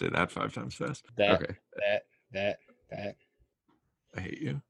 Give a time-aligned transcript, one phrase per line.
[0.00, 1.04] Say that five times fast.
[1.18, 1.56] That, okay.
[1.76, 2.02] that,
[2.32, 2.56] that,
[2.90, 3.16] that.
[4.16, 4.62] I hate you.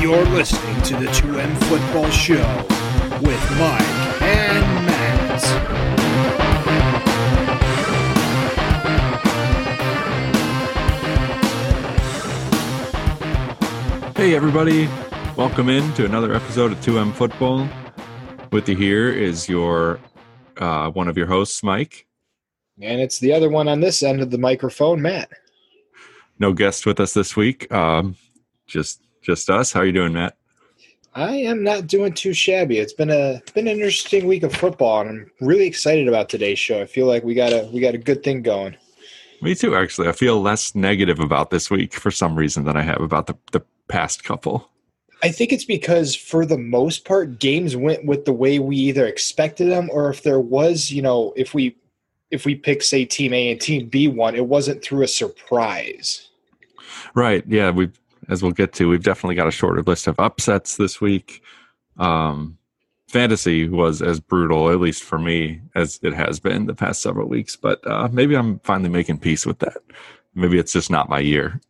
[0.00, 2.64] You're listening to the 2M Football Show
[3.20, 5.42] with Mike and Matt.
[14.16, 14.88] Hey, everybody.
[15.36, 17.68] Welcome in to another episode of 2M Football.
[18.54, 19.98] With you here is your
[20.58, 22.06] uh, one of your hosts, Mike.
[22.80, 25.28] And it's the other one on this end of the microphone, Matt.
[26.38, 27.70] No guest with us this week.
[27.72, 28.14] Um,
[28.68, 29.72] just just us.
[29.72, 30.36] How are you doing, Matt?
[31.16, 32.78] I am not doing too shabby.
[32.78, 36.60] It's been a been an interesting week of football, and I'm really excited about today's
[36.60, 36.80] show.
[36.80, 38.76] I feel like we got a we got a good thing going.
[39.42, 40.06] Me too, actually.
[40.06, 43.34] I feel less negative about this week for some reason than I have about the,
[43.50, 44.70] the past couple.
[45.24, 49.06] I think it's because for the most part, games went with the way we either
[49.06, 51.78] expected them, or if there was, you know, if we
[52.30, 56.28] if we pick say team A and team B one, it wasn't through a surprise.
[57.14, 57.42] Right.
[57.48, 57.70] Yeah.
[57.70, 57.90] We,
[58.28, 61.42] as we'll get to, we've definitely got a shorter list of upsets this week.
[61.96, 62.58] Um,
[63.08, 67.28] fantasy was as brutal, at least for me, as it has been the past several
[67.28, 67.56] weeks.
[67.56, 69.78] But uh, maybe I'm finally making peace with that.
[70.34, 71.60] Maybe it's just not my year.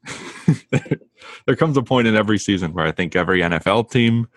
[1.46, 4.28] there comes a point in every season where I think every NFL team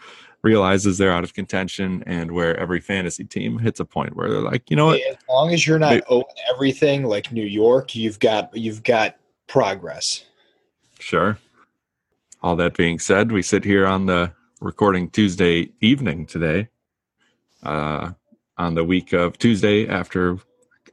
[0.44, 4.42] realizes they're out of contention, and where every fantasy team hits a point where they're
[4.42, 5.02] like, you know what?
[5.02, 6.03] As long as you're not Wait.
[6.09, 9.17] owing everything like New York, you've got you've got
[9.48, 10.25] progress.
[11.00, 11.38] Sure.
[12.44, 16.70] All that being said, we sit here on the recording Tuesday evening today,
[17.64, 18.11] uh,
[18.58, 20.38] on the week of Tuesday after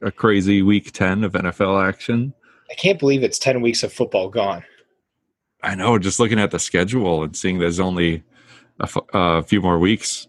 [0.01, 2.33] a crazy week 10 of NFL action.
[2.69, 4.63] I can't believe it's ten weeks of football gone.
[5.63, 8.23] I know, just looking at the schedule and seeing there's only
[8.79, 10.27] a, f- a few more weeks,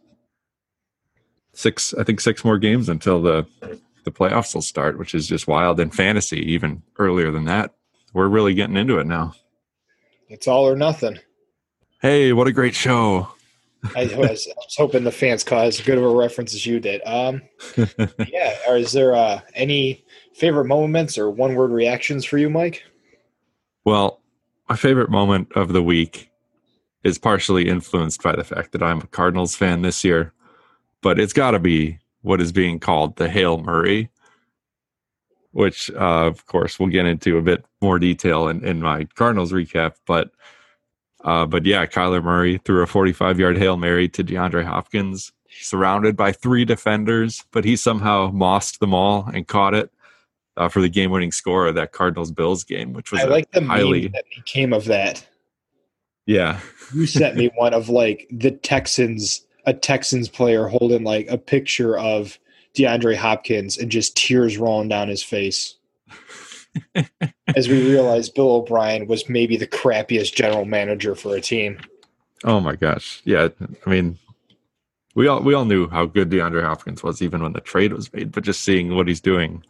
[1.53, 3.47] six, I think six more games until the,
[4.05, 5.79] the playoffs will start, which is just wild.
[5.79, 7.75] In fantasy, even earlier than that,
[8.15, 9.35] we're really getting into it now.
[10.29, 11.19] It's all or nothing.
[12.01, 13.29] Hey, what a great show!
[13.95, 16.81] I was, I was hoping the fans caught as good of a reference as you
[16.81, 17.03] did.
[17.07, 17.43] Um,
[18.29, 20.05] yeah, or is there uh, any
[20.37, 22.85] favorite moments or one word reactions for you, Mike?
[23.85, 24.21] Well,
[24.69, 26.31] my favorite moment of the week
[27.05, 30.33] is partially influenced by the fact that I'm a Cardinals fan this year,
[31.01, 34.11] but it's got to be what is being called the Hail Murray,
[35.53, 39.53] which, uh, of course, we'll get into a bit more detail in, in my Cardinals
[39.53, 39.95] recap.
[40.05, 40.33] But,
[41.25, 46.15] uh, but yeah, Kyler Murray threw a 45 yard Hail Mary to DeAndre Hopkins, surrounded
[46.15, 49.91] by three defenders, but he somehow mossed them all and caught it.
[50.57, 53.63] Uh, for the game-winning score of that Cardinals Bills game, which was I like the
[53.63, 55.27] highly meme that became of that.
[56.25, 56.61] yeah
[56.95, 61.99] You sent me one of like the Texans, a Texans player holding like a picture
[61.99, 62.39] of
[62.75, 65.77] DeAndre Hopkins and just tears rolling down his face.
[67.57, 71.79] As we realized Bill O'Brien was maybe the crappiest general manager for a team.
[72.45, 73.23] Oh my gosh.
[73.25, 73.49] Yeah.
[73.87, 74.19] I mean,
[75.15, 78.13] we all we all knew how good DeAndre Hopkins was even when the trade was
[78.13, 79.65] made, but just seeing what he's doing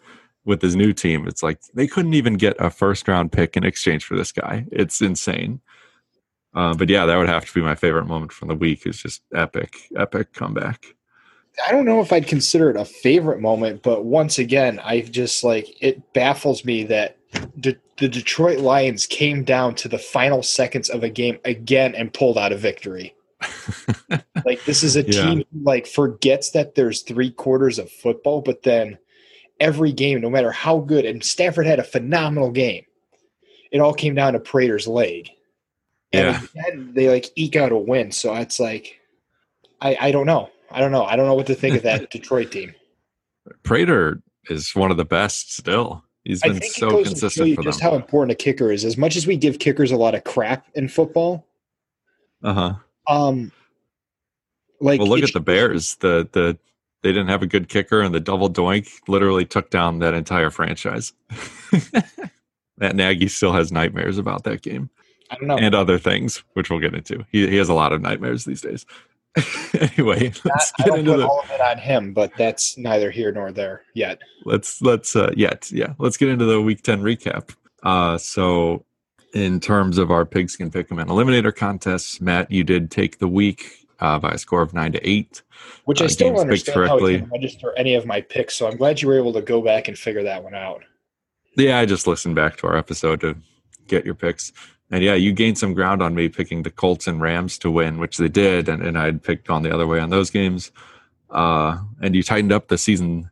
[0.46, 3.64] with his new team, it's like they couldn't even get a first round pick in
[3.64, 4.64] exchange for this guy.
[4.72, 5.60] It's insane.
[6.54, 8.86] Uh, but yeah, that would have to be my favorite moment from the week.
[8.86, 10.86] Is just epic, epic comeback.
[11.66, 15.42] I don't know if I'd consider it a favorite moment, but once again, I just
[15.44, 17.18] like it baffles me that
[17.60, 22.12] De- the Detroit Lions came down to the final seconds of a game again and
[22.12, 23.14] pulled out a victory.
[24.44, 25.22] like this is a Yeah.
[25.24, 28.98] team who like forgets that there's three quarters of football, but then
[29.60, 32.84] every game, no matter how good, and Stafford had a phenomenal game.
[33.72, 35.30] It all came down to Prater's leg.
[36.12, 36.40] And Yeah.
[36.54, 38.12] again, they like eke out a win.
[38.12, 39.00] So it's like
[39.80, 40.50] I, I don't know.
[40.70, 41.04] I don't know.
[41.04, 42.74] I don't know what to think of that Detroit team.
[43.62, 46.04] Prater is one of the best still.
[46.24, 47.90] He's been so consistent you for just them.
[47.90, 48.84] how important a kicker is.
[48.84, 51.46] As much as we give kickers a lot of crap in football,
[52.42, 52.74] Uh huh.
[53.08, 53.52] um,
[54.80, 55.96] like Well, look at the Bears.
[55.96, 56.58] The the
[57.06, 60.50] they didn't have a good kicker, and the double doink literally took down that entire
[60.50, 61.12] franchise.
[62.78, 64.90] Matt Nagy still has nightmares about that game
[65.30, 65.56] I don't know.
[65.56, 67.24] and other things, which we'll get into.
[67.30, 68.84] He he has a lot of nightmares these days.
[69.80, 73.30] anyway, let's I get into the all of it on him, but that's neither here
[73.30, 74.18] nor there yet.
[74.44, 77.54] let's let's uh yet yeah let's get into the week 10 recap
[77.84, 78.84] uh so
[79.32, 83.85] in terms of our pigskin pick'em and eliminator contests matt you did take the week
[84.00, 85.42] uh, by a score of nine to eight
[85.84, 87.14] Which I Uh, still games don't picked understand how correctly.
[87.14, 88.54] it can register any of my picks.
[88.54, 90.82] So I'm glad you were able to go back and figure that one out.
[91.56, 93.34] yeah i just listened back to our episode to
[93.88, 94.52] get your picks
[94.90, 97.98] and yeah you gained some ground on me picking the colts and rams to win
[97.98, 100.70] which they did and, and I had picked on the other way on those games
[101.30, 103.30] uh, and you tightened up the season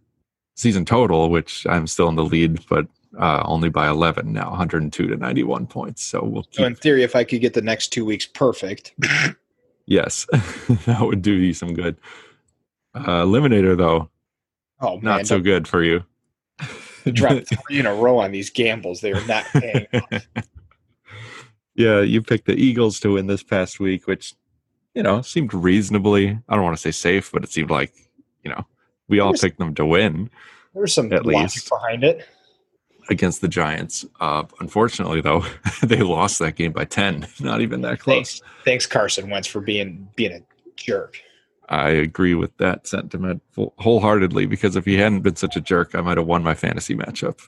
[0.57, 2.87] season total, which I'm still in the lead, but
[3.19, 6.05] uh, only by 11 now, 102 to 91 points.
[6.05, 8.95] So we'll keep, So in theory, if I could get the next two weeks perfect,
[9.87, 10.27] yes,
[10.87, 11.97] that would do you some good.
[12.95, 14.11] Uh, Eliminator though,
[14.81, 16.05] oh man, not so good for you.
[17.13, 19.01] drop three in a row on these gambles.
[19.01, 19.87] They are not paying.
[19.95, 20.27] off.
[21.75, 24.35] yeah, you picked the Eagles to win this past week, which
[24.95, 26.39] you know seemed reasonably.
[26.49, 27.93] I don't want to say safe, but it seemed like
[28.43, 28.65] you know
[29.09, 30.31] we all picked them to win
[30.73, 31.69] There There's some At logic least.
[31.69, 32.27] behind it.
[33.09, 34.05] Against the Giants.
[34.21, 35.45] Uh, unfortunately, though,
[35.83, 37.27] they lost that game by ten.
[37.41, 38.41] Not even that close.
[38.41, 40.41] Thanks, thanks Carson Wentz for being being a
[40.77, 41.19] jerk.
[41.69, 45.95] I agree with that sentiment full- wholeheartedly because if he hadn't been such a jerk,
[45.95, 47.41] I might have won my fantasy matchup.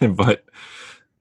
[0.16, 0.44] but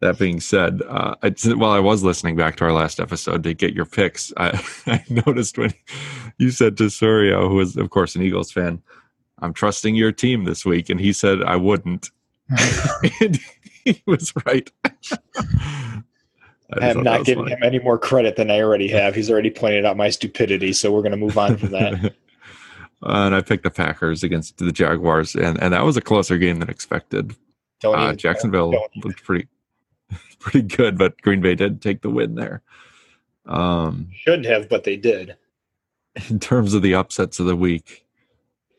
[0.02, 3.54] that being said, uh, I, while I was listening back to our last episode to
[3.54, 5.74] get your picks, I, I noticed when
[6.38, 8.82] you said to Surio, who is, of course, an Eagles fan,
[9.40, 10.90] I'm trusting your team this week.
[10.90, 12.12] And he said, I wouldn't.
[12.50, 13.40] And
[13.84, 14.72] he was right.
[16.74, 19.14] I am not giving him any more credit than I already have.
[19.16, 21.94] He's already pointed out my stupidity, so we're going to move on from that.
[23.04, 26.60] and I picked the Packers against the Jaguars, and, and that was a closer game
[26.60, 27.36] than expected.
[27.84, 29.48] Uh, Jacksonville looked pretty
[30.40, 32.62] pretty good, but Green Bay did take the win there.
[33.46, 35.36] Um, shouldn't have, but they did.
[36.30, 38.06] in terms of the upsets of the week,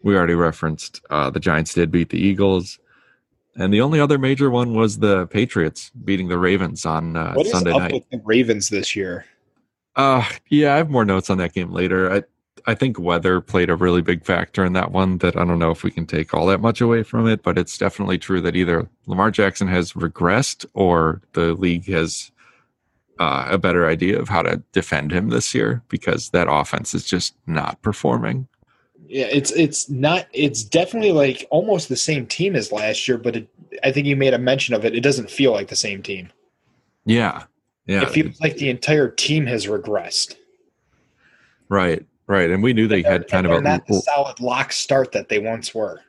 [0.03, 2.79] we already referenced uh, the Giants did beat the Eagles,
[3.57, 7.47] and the only other major one was the Patriots beating the Ravens on uh, What
[7.47, 7.93] is Sunday up night.
[7.95, 9.25] with the Ravens this year?
[9.97, 12.13] Uh yeah, I have more notes on that game later.
[12.13, 12.23] I
[12.69, 15.71] I think weather played a really big factor in that one that I don't know
[15.71, 18.57] if we can take all that much away from it, but it's definitely true that
[18.57, 22.33] either Lamar Jackson has regressed or the league has
[23.21, 27.05] uh, a better idea of how to defend him this year because that offense is
[27.05, 28.49] just not performing.
[29.09, 30.27] Yeah, it's it's not.
[30.33, 33.49] It's definitely like almost the same team as last year, but it,
[33.85, 34.95] I think you made a mention of it.
[34.95, 36.31] It doesn't feel like the same team.
[37.05, 37.45] Yeah.
[37.87, 38.03] Yeah.
[38.03, 40.35] it feels like the entire team has regressed.
[41.69, 42.05] right.
[42.29, 42.51] Right.
[42.51, 45.39] And we knew they had kind of a not the solid lock start that they
[45.39, 46.01] once were.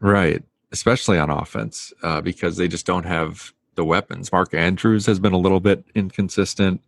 [0.00, 0.42] Right,
[0.72, 4.32] especially on offense, uh, because they just don't have the weapons.
[4.32, 6.80] Mark Andrews has been a little bit inconsistent,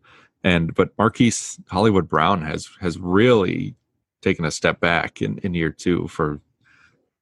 [0.44, 3.74] and but Marquise Hollywood Brown has has really
[4.22, 6.40] taken a step back in, in year two for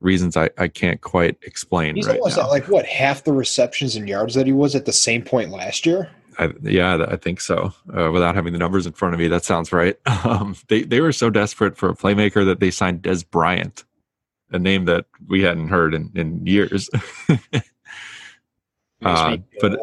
[0.01, 2.45] reasons I, I can't quite explain He's right almost now.
[2.45, 5.51] at like what half the receptions and yards that he was at the same point
[5.51, 6.09] last year.
[6.39, 7.73] I, yeah, I think so.
[7.93, 9.99] Uh, without having the numbers in front of me, that sounds right.
[10.25, 13.85] Um, they they were so desperate for a playmaker that they signed Dez Bryant,
[14.53, 16.89] a name that we hadn't heard in, in years.
[19.05, 19.79] Uh, but-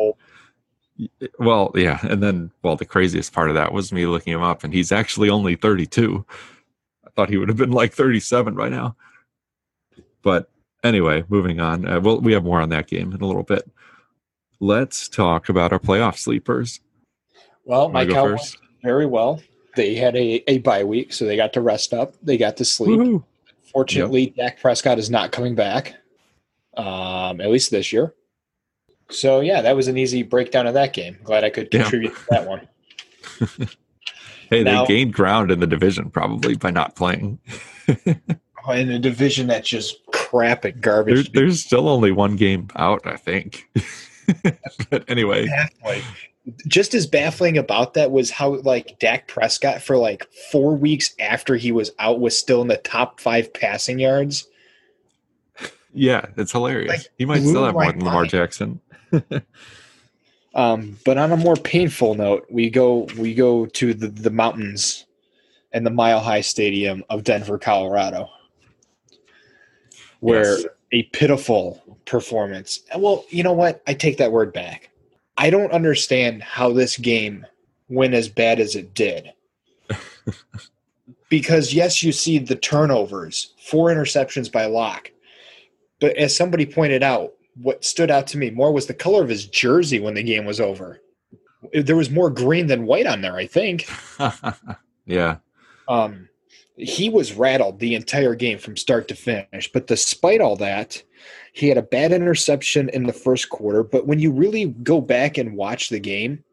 [1.40, 4.64] Well, yeah, and then well, the craziest part of that was me looking him up,
[4.64, 6.26] and he's actually only 32.
[6.28, 6.55] I
[7.16, 8.96] thought he would have been like 37 right now.
[10.22, 10.50] But
[10.84, 11.88] anyway, moving on.
[11.88, 13.70] Uh, well, we have more on that game in a little bit.
[14.60, 16.80] Let's talk about our playoff sleepers.
[17.66, 19.42] well, my Cowboys very well.
[19.76, 22.14] They had a, a bye week, so they got to rest up.
[22.24, 23.00] They got to sleep.
[23.00, 23.24] Woohoo.
[23.74, 25.96] Fortunately, Dak Prescott is not coming back,
[26.78, 28.14] um, at least this year.
[29.10, 31.18] So yeah, that was an easy breakdown of that game.
[31.24, 31.82] Glad I could Yeah.
[31.82, 32.68] contribute to that one.
[34.50, 37.40] Hey, Now- they gained ground in the division probably by not playing.
[38.68, 41.32] Oh, In a division that's just crap and There, garbage.
[41.34, 43.70] there's still only one game out, I think.
[44.90, 46.02] but anyway, baffling.
[46.68, 51.56] Just as baffling about that was how like Dak Prescott for like four weeks after
[51.56, 54.48] he was out was still in the top five passing yards.
[55.94, 56.90] yeah, it's hilarious.
[56.90, 58.26] Like, he might still have more than Lamar.
[58.26, 58.80] Jackson.
[60.56, 65.06] Um, but on a more painful note, we go we go to the, the mountains
[65.74, 68.30] and the Mile High Stadium of Denver, Colorado,
[70.22, 70.66] where Yes.
[70.94, 72.80] a pitiful performance.
[72.98, 73.82] Well, you know what?
[73.86, 74.90] I take that word back.
[75.38, 77.46] I don't understand how this game
[77.90, 79.34] went as bad as it did.
[81.30, 85.12] because yes, you see the turnovers, four interceptions by Lock.
[86.00, 89.30] But as somebody pointed out, what stood out to me more was the color of
[89.30, 91.02] his jersey when the game was over.
[91.74, 93.90] There was more green than white on there, I think.
[95.06, 95.38] yeah.
[95.88, 96.30] Um,
[96.78, 99.72] he was rattled the entire game from start to finish.
[99.72, 101.02] But despite all that,
[101.54, 103.84] he had a bad interception in the first quarter.
[103.84, 106.44] But when you really go back and watch the game,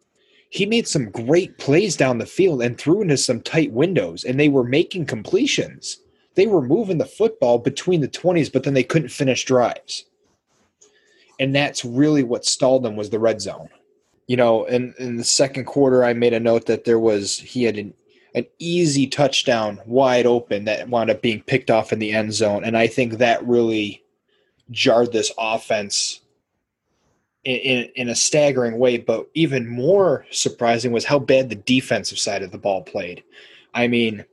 [0.50, 4.38] he made some great plays down the field and threw into some tight windows, and
[4.38, 5.98] they were making completions.
[6.34, 10.04] They were moving the football between the 20s, but then they couldn't finish drives.
[11.42, 13.68] And that's really what stalled them was the red zone.
[14.28, 17.64] You know, in, in the second quarter, I made a note that there was he
[17.64, 17.94] had an
[18.36, 22.62] an easy touchdown wide open that wound up being picked off in the end zone.
[22.62, 24.04] And I think that really
[24.70, 26.20] jarred this offense
[27.42, 28.98] in, in, in, a staggering way.
[28.98, 33.24] But even more surprising was how bad the defensive side of the ball played.
[33.74, 34.24] I mean,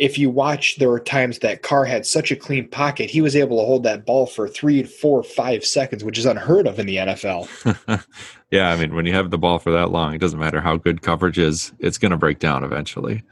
[0.00, 3.36] if you watch, there were times that Carr had such a clean pocket, he was
[3.36, 6.86] able to hold that ball for three, four, five seconds, which is unheard of in
[6.86, 8.02] the NFL.
[8.50, 10.78] yeah, I mean, when you have the ball for that long, it doesn't matter how
[10.78, 13.22] good coverage is, it's going to break down eventually.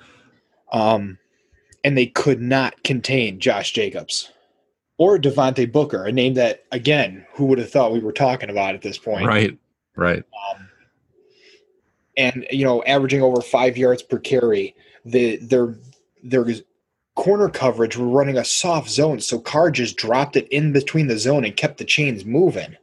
[0.70, 1.16] Um,
[1.84, 4.30] and they could not contain Josh Jacobs
[4.98, 8.74] or Devontae Booker, a name that, again, who would have thought we were talking about
[8.74, 9.26] at this point?
[9.26, 9.58] Right,
[9.96, 10.22] right.
[10.52, 10.68] Um,
[12.18, 14.74] and you know, averaging over five yards per carry.
[15.04, 15.74] The their
[16.22, 16.46] their
[17.14, 21.08] corner coverage we were running a soft zone, so Carr just dropped it in between
[21.08, 22.76] the zone and kept the chains moving.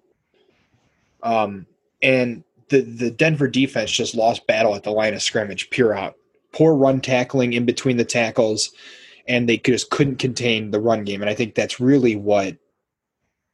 [1.24, 1.66] Um,
[2.02, 6.16] and the the Denver defense just lost battle at the line of scrimmage, pure out.
[6.52, 8.72] Poor run tackling in between the tackles
[9.28, 11.22] and they just couldn't contain the run game.
[11.22, 12.58] And I think that's really what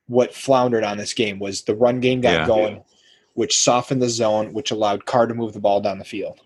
[0.07, 2.47] what floundered on this game was the run game got yeah.
[2.47, 2.83] going,
[3.33, 6.41] which softened the zone, which allowed Carr to move the ball down the field.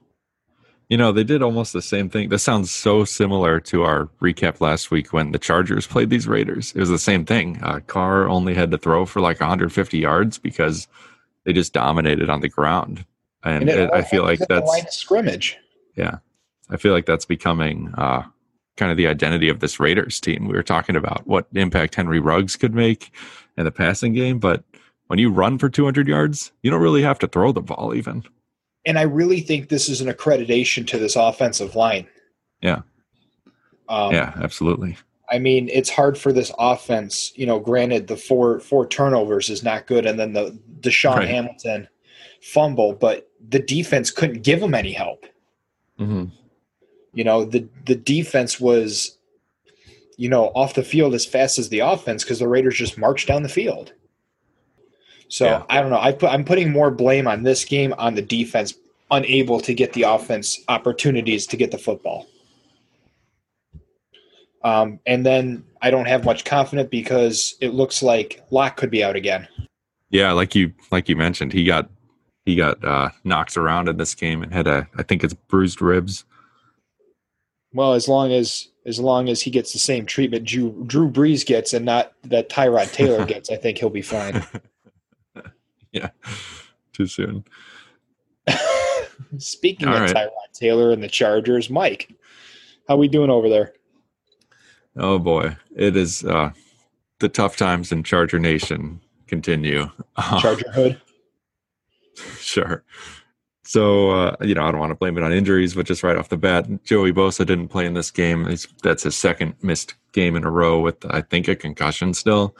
[0.89, 2.29] You know, they did almost the same thing.
[2.29, 6.71] This sounds so similar to our recap last week when the Chargers played these Raiders.
[6.75, 7.59] It was the same thing.
[7.63, 10.87] Uh, Carr only had to throw for like 150 yards because
[11.43, 13.05] they just dominated on the ground.
[13.43, 15.57] And, and it, I feel like that's scrimmage.
[15.95, 16.17] Yeah,
[16.69, 18.23] I feel like that's becoming uh,
[18.77, 20.47] kind of the identity of this Raiders team.
[20.47, 23.11] We were talking about what impact Henry Ruggs could make
[23.57, 24.63] in the passing game, but
[25.07, 28.23] when you run for 200 yards, you don't really have to throw the ball even.
[28.85, 32.07] And I really think this is an accreditation to this offensive line.
[32.61, 32.81] Yeah.
[33.89, 34.97] Um, yeah, absolutely.
[35.29, 37.31] I mean, it's hard for this offense.
[37.35, 41.27] You know, granted, the four four turnovers is not good, and then the DaeSean right.
[41.27, 41.87] Hamilton
[42.41, 45.25] fumble, but the defense couldn't give them any help.
[45.99, 46.25] Mm-hmm.
[47.13, 49.17] You know, the the defense was,
[50.17, 53.27] you know, off the field as fast as the offense because the Raiders just marched
[53.27, 53.93] down the field.
[55.27, 55.63] So yeah.
[55.69, 55.99] I don't know.
[55.99, 58.73] I put I'm putting more blame on this game on the defense
[59.11, 62.27] unable to get the offense opportunities to get the football.
[64.63, 69.03] Um, and then I don't have much confidence because it looks like Lock could be
[69.03, 69.47] out again.
[70.09, 71.89] Yeah, like you like you mentioned, he got
[72.45, 75.81] he got uh, knocked around in this game and had a I think it's bruised
[75.81, 76.25] ribs.
[77.73, 81.45] Well, as long as as long as he gets the same treatment Drew, Drew Brees
[81.45, 84.43] gets and not that Tyrod Taylor gets, I think he'll be fine.
[85.95, 86.09] yeah,
[86.93, 87.43] too soon.
[89.37, 90.15] Speaking All of right.
[90.15, 92.13] Tyrod Taylor and the Chargers, Mike,
[92.87, 93.73] how we doing over there?
[94.97, 96.51] Oh boy, it is uh,
[97.19, 99.89] the tough times in Charger Nation continue.
[100.39, 101.01] Charger Hood.
[102.39, 102.83] sure.
[103.63, 106.15] So uh, you know, I don't want to blame it on injuries, but just right
[106.17, 108.45] off the bat, Joey Bosa didn't play in this game.
[108.45, 112.55] He's, that's his second missed game in a row with, I think, a concussion still.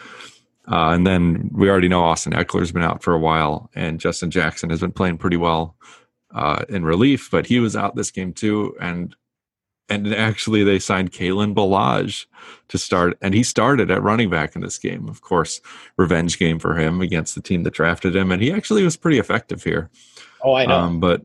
[0.67, 4.31] Uh, and then we already know Austin Ekeler's been out for a while, and Justin
[4.31, 5.75] Jackson has been playing pretty well
[6.33, 8.75] uh, in relief, but he was out this game too.
[8.81, 9.15] And
[9.87, 12.25] and actually, they signed Kalen Ballage
[12.69, 15.07] to start, and he started at running back in this game.
[15.07, 15.61] Of course,
[15.97, 19.19] revenge game for him against the team that drafted him, and he actually was pretty
[19.19, 19.91] effective here.
[20.43, 20.79] Oh, I know.
[20.79, 21.23] Um, but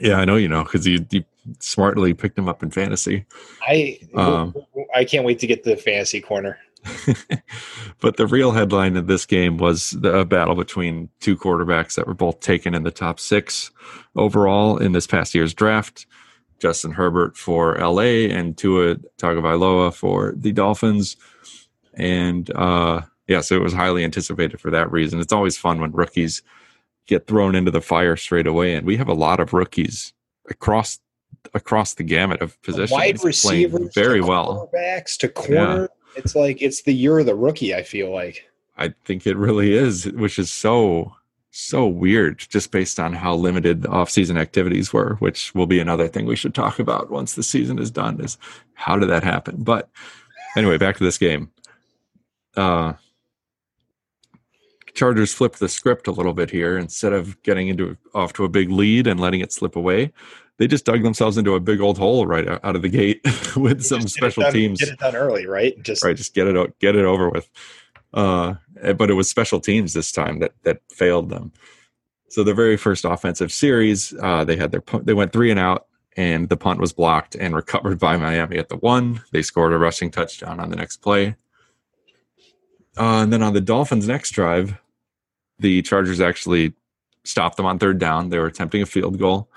[0.00, 1.24] yeah, I know you know because you, you
[1.60, 3.24] smartly picked him up in fantasy.
[3.62, 4.54] I um,
[4.94, 6.58] I can't wait to get the fantasy corner.
[8.00, 12.14] but the real headline of this game was the battle between two quarterbacks that were
[12.14, 13.70] both taken in the top six
[14.16, 16.06] overall in this past year's draft.
[16.60, 21.16] Justin Herbert for LA and Tua Tagovailoa for the Dolphins.
[21.94, 25.20] And uh, yeah, so it was highly anticipated for that reason.
[25.20, 26.42] It's always fun when rookies
[27.06, 28.74] get thrown into the fire straight away.
[28.74, 30.12] And we have a lot of rookies
[30.48, 30.98] across
[31.54, 35.88] across the gamut of positions, wide receivers, very well, quarterbacks to corner.
[36.18, 37.74] It's like it's the year of the rookie.
[37.74, 38.44] I feel like.
[38.76, 41.14] I think it really is, which is so
[41.50, 46.06] so weird just based on how limited the off-season activities were which will be another
[46.06, 48.36] thing we should talk about once the season is done is
[48.74, 49.88] how did that happen but
[50.56, 51.50] anyway back to this game
[52.56, 52.92] uh
[54.98, 56.76] Chargers flipped the script a little bit here.
[56.76, 60.12] Instead of getting into off to a big lead and letting it slip away,
[60.56, 63.20] they just dug themselves into a big old hole right out of the gate
[63.56, 64.80] with some special done, teams.
[64.80, 65.80] Get it done early, right?
[65.84, 67.48] Just right, just get it get it over with.
[68.12, 71.52] Uh, eh, but it was special teams this time that that failed them.
[72.30, 75.86] So the very first offensive series, uh, they had their they went three and out,
[76.16, 79.22] and the punt was blocked and recovered by Miami at the one.
[79.30, 81.36] They scored a rushing touchdown on the next play.
[82.96, 84.76] Uh, and then on the Dolphins' next drive,
[85.58, 86.74] the Chargers actually
[87.24, 88.30] stopped them on third down.
[88.30, 89.48] They were attempting a field goal.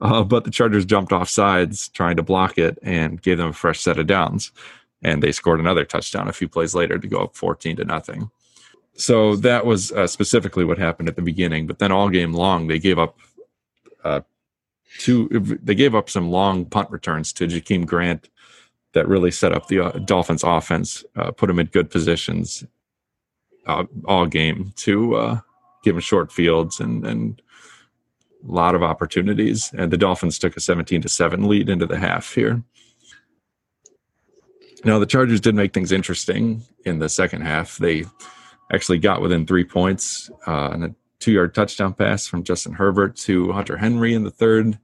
[0.00, 3.52] Uh, but the Chargers jumped off sides trying to block it and gave them a
[3.52, 4.52] fresh set of downs.
[5.02, 8.30] And they scored another touchdown a few plays later to go up 14 to nothing.
[8.94, 11.66] So that was uh, specifically what happened at the beginning.
[11.66, 13.18] But then all game long, they gave up
[14.04, 14.20] uh,
[14.98, 15.28] two.
[15.62, 18.28] They gave up some long punt returns to Jakeem Grant
[18.94, 22.64] that really set up the uh, Dolphins' offense, uh, put them in good positions
[23.68, 25.40] uh, all game to uh,
[25.84, 27.40] give them short fields and and
[28.46, 29.72] a lot of opportunities.
[29.76, 32.62] And the Dolphins took a 17 to seven lead into the half here.
[34.84, 37.78] Now the Chargers did make things interesting in the second half.
[37.78, 38.04] They
[38.72, 43.50] actually got within three points uh, and a two-yard touchdown pass from Justin Herbert to
[43.50, 44.78] Hunter Henry in the third.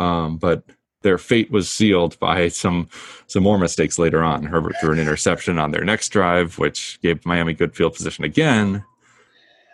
[0.00, 0.64] Um, but
[1.02, 2.88] their fate was sealed by some
[3.26, 4.44] some more mistakes later on.
[4.44, 8.84] Herbert threw an interception on their next drive, which gave Miami good field position again.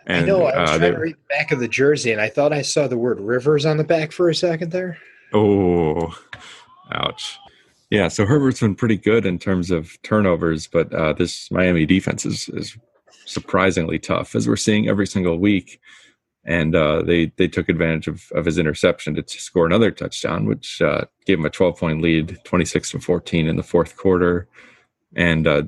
[0.07, 0.43] And, I know.
[0.43, 2.53] I was uh, trying they, to read the back of the jersey, and I thought
[2.53, 4.99] I saw the word Rivers on the back for a second there.
[5.33, 6.15] Oh,
[6.91, 7.39] ouch!
[7.89, 12.25] Yeah, so Herbert's been pretty good in terms of turnovers, but uh, this Miami defense
[12.25, 12.77] is is
[13.25, 15.81] surprisingly tough, as we're seeing every single week
[16.45, 20.81] and uh, they they took advantage of, of his interception to, score another touchdown, which
[20.81, 24.47] uh, gave him a 12 point lead, 26 to 14 in the fourth quarter.
[25.15, 25.63] And uh,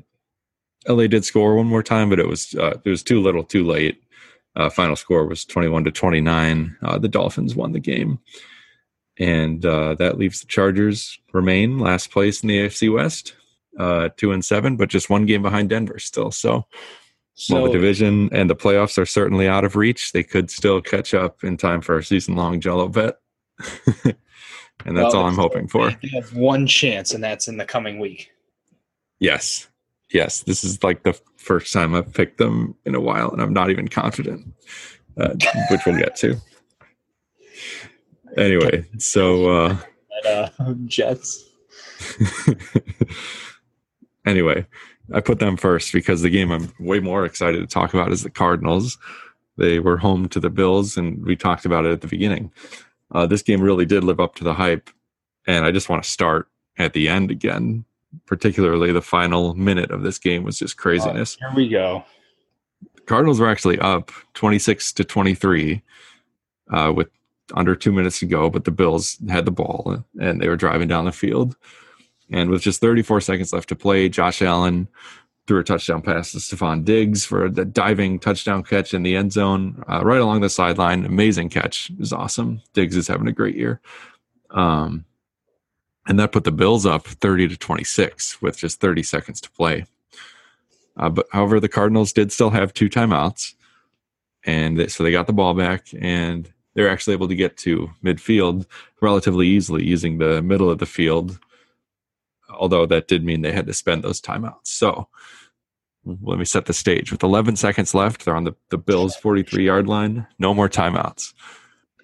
[0.86, 3.66] LA did score one more time, but it was uh, it was too little, too
[3.66, 4.02] late.
[4.54, 6.76] Uh, final score was 21 to 29.
[6.82, 8.18] Uh, the Dolphins won the game,
[9.18, 13.34] and that leaves the Chargers remain last place in the AFC West,
[14.16, 16.30] two and seven, but just one game behind Denver still.
[16.30, 16.66] So
[17.38, 20.10] so, well, the division and the playoffs are certainly out of reach.
[20.10, 23.20] They could still catch up in time for a season long Jello bet.
[24.04, 25.92] and that's well, all I'm hoping for.
[26.02, 28.32] They have one chance, and that's in the coming week.
[29.20, 29.68] Yes.
[30.12, 30.40] Yes.
[30.42, 33.70] This is like the first time I've picked them in a while, and I'm not
[33.70, 34.52] even confident,
[35.16, 35.34] uh,
[35.70, 36.36] which we'll get to.
[38.36, 39.48] Anyway, so.
[39.48, 39.76] Uh,
[40.28, 41.44] uh, Jets.
[44.26, 44.66] anyway,
[45.12, 48.22] I put them first because the game I'm way more excited to talk about is
[48.22, 48.98] the Cardinals.
[49.56, 52.52] They were home to the Bills, and we talked about it at the beginning.
[53.12, 54.90] Uh, this game really did live up to the hype,
[55.46, 57.84] and I just want to start at the end again.
[58.26, 61.36] Particularly, the final minute of this game was just craziness.
[61.36, 62.04] here we go.
[63.06, 65.82] Cardinals were actually up 26 to 23
[66.72, 67.08] uh, with
[67.54, 70.88] under two minutes to go, but the Bills had the ball and they were driving
[70.88, 71.56] down the field.
[72.30, 74.88] And with just 34 seconds left to play, Josh Allen
[75.46, 79.32] threw a touchdown pass to Stefon Diggs for the diving touchdown catch in the end
[79.32, 81.06] zone, uh, right along the sideline.
[81.06, 81.90] Amazing catch.
[81.90, 82.60] It was awesome.
[82.74, 83.80] Diggs is having a great year.
[84.50, 85.06] Um,
[86.06, 89.86] and that put the Bills up 30 to 26 with just 30 seconds to play.
[90.98, 93.54] Uh, but however, the Cardinals did still have two timeouts,
[94.44, 97.90] and they, so they got the ball back, and they're actually able to get to
[98.04, 98.66] midfield
[99.00, 101.38] relatively easily using the middle of the field
[102.48, 104.64] although that did mean they had to spend those timeouts.
[104.64, 105.08] So
[106.22, 107.10] let me set the stage.
[107.12, 110.26] With 11 seconds left, they're on the, the Bills' 43 yard line.
[110.38, 111.34] No more timeouts.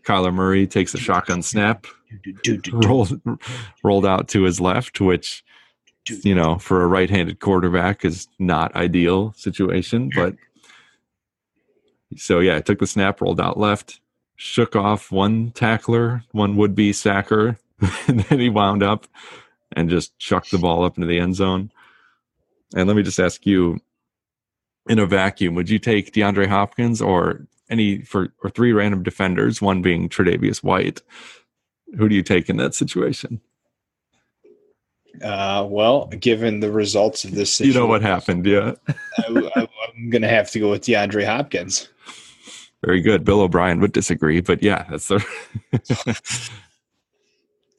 [0.04, 1.86] Kyler Murray takes a shotgun snap,
[2.72, 3.20] rolled,
[3.82, 5.42] rolled out to his left, which,
[6.22, 10.10] you know, for a right handed quarterback is not ideal situation.
[10.14, 10.36] But
[12.16, 14.00] so, yeah, took the snap, rolled out left,
[14.36, 17.58] shook off one tackler, one would be sacker,
[18.06, 19.06] and then he wound up
[19.74, 21.70] and just chuck the ball up into the end zone.
[22.74, 23.80] And let me just ask you,
[24.88, 29.62] in a vacuum, would you take DeAndre Hopkins or any for or three random defenders,
[29.62, 31.02] one being Tre'Davious White?
[31.96, 33.40] Who do you take in that situation?
[35.22, 38.74] Uh, well, given the results of this, you know what happened, yeah.
[39.18, 41.88] I, am going to have to go with DeAndre Hopkins.
[42.84, 43.24] Very good.
[43.24, 45.24] Bill O'Brien would disagree, but yeah, that's the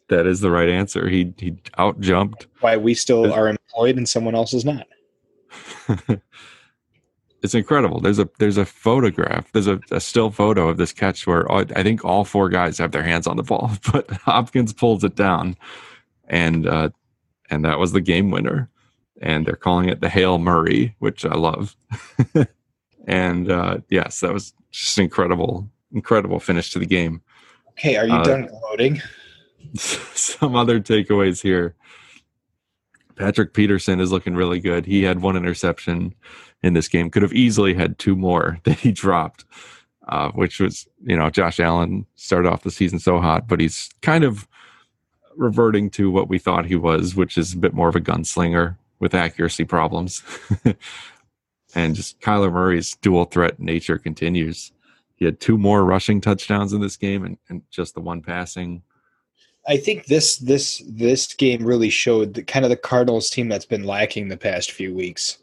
[0.10, 1.08] that is the right answer.
[1.10, 2.48] He he out jumped.
[2.60, 4.88] Why we still are employed and someone else is not.
[7.42, 8.00] it's incredible.
[8.00, 9.52] There's a there's a photograph.
[9.52, 12.78] There's a, a still photo of this catch where all, I think all four guys
[12.78, 15.56] have their hands on the ball, but Hopkins pulls it down,
[16.28, 16.90] and uh,
[17.50, 18.70] and that was the game winner.
[19.22, 21.74] And they're calling it the Hail Murray, which I love.
[23.08, 27.22] and uh, yes, that was just incredible, incredible finish to the game.
[27.70, 29.02] Okay, are you uh, done loading?
[29.76, 31.76] some other takeaways here.
[33.16, 34.86] Patrick Peterson is looking really good.
[34.86, 36.14] He had one interception
[36.62, 37.10] in this game.
[37.10, 39.46] Could have easily had two more that he dropped,
[40.08, 43.90] uh, which was, you know, Josh Allen started off the season so hot, but he's
[44.02, 44.48] kind of
[45.38, 48.78] reverting to what we thought he was, which is a bit more of a gunslinger
[49.00, 50.24] with accuracy problems.
[51.76, 54.72] and just Kyler Murray's dual threat nature continues.
[55.16, 58.82] he had two more rushing touchdowns in this game and, and just the one passing.
[59.68, 63.66] I think this this this game really showed the kind of the Cardinals team that's
[63.66, 65.40] been lacking the past few weeks.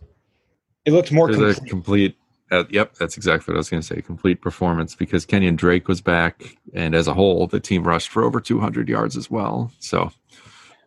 [0.85, 1.71] It looked more There's complete.
[1.71, 2.17] complete.
[2.51, 4.03] Uh, yep, that's exactly what I was going to say.
[4.03, 8.23] Complete performance because Kenyon Drake was back, and as a whole, the team rushed for
[8.23, 9.73] over 200 yards as well.
[9.79, 10.13] So,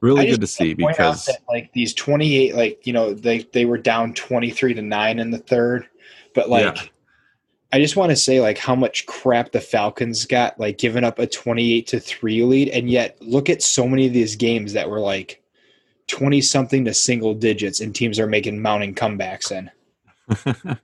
[0.02, 3.14] really good to see wanna point out because that, like these 28 like you know
[3.14, 5.88] they they were down 23 to 9 in the third
[6.36, 6.84] but like Yeah.
[7.76, 11.20] I just want to say like how much crap the falcons got like giving up
[11.20, 14.90] a 28 to 3 lead and yet look at so many of these games that
[14.90, 15.44] were like
[16.08, 19.70] 20 something to single digits and teams are making mounting comebacks in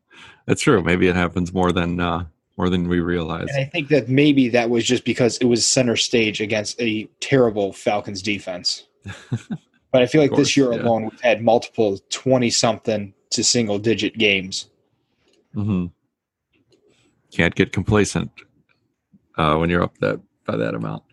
[0.45, 0.83] that's true.
[0.83, 2.25] Maybe it happens more than uh,
[2.57, 3.47] more than we realize.
[3.49, 7.05] and i think that maybe that was just because it was center stage against a
[7.19, 8.85] terrible falcons defense
[9.91, 10.81] but i feel like Of this year yeah.
[10.81, 14.69] alone we've had multiple 20 something to single digit games
[15.53, 15.87] hmm
[17.31, 18.31] Can't get complacent
[19.37, 21.03] uh, when you're up that by that amount.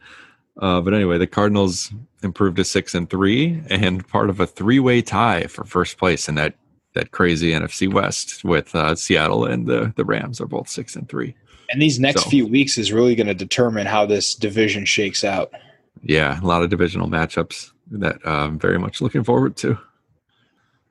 [0.61, 5.01] Uh, but anyway, the Cardinals improved to six and three, and part of a three-way
[5.03, 6.55] tie for first place in that
[6.95, 11.09] that crazy NFC West with uh, Seattle and the the Rams are both six and
[11.09, 11.35] three.
[11.71, 15.23] And these next So- few weeks is really going to determine how this division shakes
[15.23, 15.53] out.
[16.03, 19.79] Yeah, a lot of divisional matchups that uh, I'm very much looking forward to.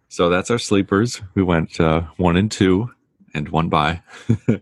[0.10, 1.22] So that's our sleepers.
[1.36, 2.92] We went uh, one and two
[3.34, 4.02] and one by.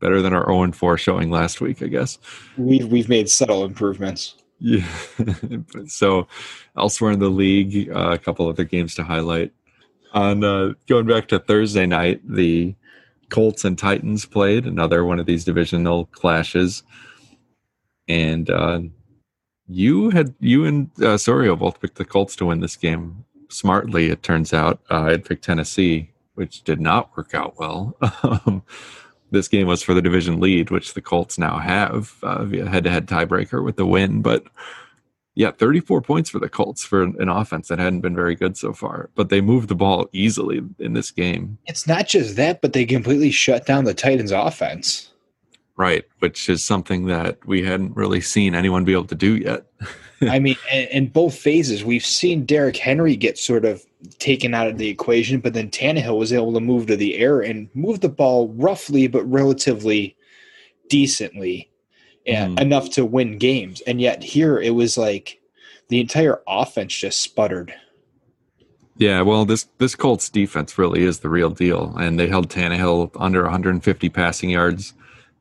[0.00, 2.18] Better than our 0 and 4 showing last week, I guess.
[2.56, 4.34] We've we've made subtle improvements.
[4.58, 4.86] Yeah.
[5.86, 6.26] so
[6.76, 9.52] elsewhere in the league, uh, a couple other games to highlight.
[10.12, 12.74] On uh, going back to Thursday night, the
[13.30, 16.82] Colts and Titans played another one of these divisional clashes,
[18.08, 18.80] and uh,
[19.68, 23.24] you had you and uh, Sorio both picked the Colts to win this game.
[23.48, 27.96] Smartly, it turns out, uh, I had picked Tennessee, which did not work out well.
[29.30, 33.06] This game was for the division lead, which the Colts now have uh, via head-to-head
[33.06, 34.22] tiebreaker with the win.
[34.22, 34.44] But
[35.34, 38.72] yeah, 34 points for the Colts for an offense that hadn't been very good so
[38.72, 39.10] far.
[39.14, 42.84] But they moved the ball easily in this game, It's not just that, but they
[42.84, 45.10] completely shut down the Titans' offense.
[45.76, 46.04] right?
[46.18, 49.64] Which is something that we hadn't really seen anyone be able to do yet.
[50.22, 53.82] I mean, in, in both phases, we've seen Derrick Henry get sort of
[54.18, 57.40] taken out of the equation, but then Tannehill was able to move to the air
[57.40, 60.16] and move the ball roughly but relatively
[60.88, 61.70] decently,
[62.26, 62.62] and Mhm.
[62.62, 63.80] enough to win games.
[63.82, 65.40] And yet here it was like
[65.88, 67.74] the entire offense just sputtered.
[68.96, 73.10] Yeah, well, this this Colts defense really is the real deal, and they held Tannehill
[73.16, 74.92] under 150 passing yards.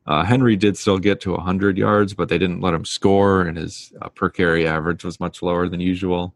[0.07, 3.57] Uh, Henry did still get to 100 yards, but they didn't let him score, and
[3.57, 6.33] his uh, per carry average was much lower than usual.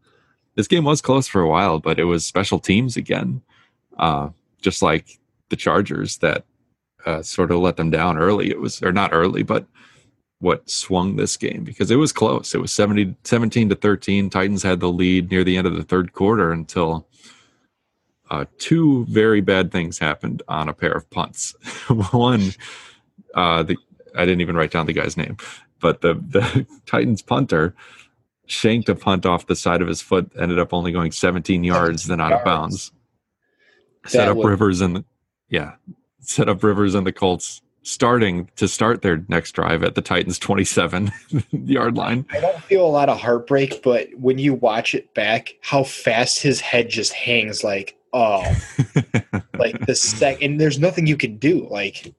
[0.56, 3.42] This game was close for a while, but it was special teams again,
[3.98, 4.30] uh,
[4.62, 6.46] just like the Chargers that
[7.06, 8.50] uh, sort of let them down early.
[8.50, 9.66] It was, or not early, but
[10.44, 12.54] what swung this game because it was close.
[12.54, 14.30] It was 70, 17 to 13.
[14.30, 17.08] Titans had the lead near the end of the third quarter until
[18.30, 21.56] uh, two very bad things happened on a pair of punts.
[22.12, 22.52] One,
[23.34, 23.78] uh, the,
[24.16, 25.38] I didn't even write down the guy's name,
[25.80, 27.74] but the, the Titans punter
[28.46, 32.06] shanked a punt off the side of his foot, ended up only going 17 yards,
[32.08, 32.92] then out of bounds.
[34.06, 35.06] Set That up was- Rivers and the,
[35.50, 35.74] yeah,
[36.20, 40.40] set up Rivers and the Colts starting to start their next drive at the Titans
[40.40, 41.12] 27
[41.52, 42.26] yard line.
[42.32, 46.40] I don't feel a lot of heartbreak, but when you watch it back, how fast
[46.42, 48.44] his head just hangs like, oh,
[49.58, 51.68] like the sec, and there's nothing you can do.
[51.70, 52.14] Like,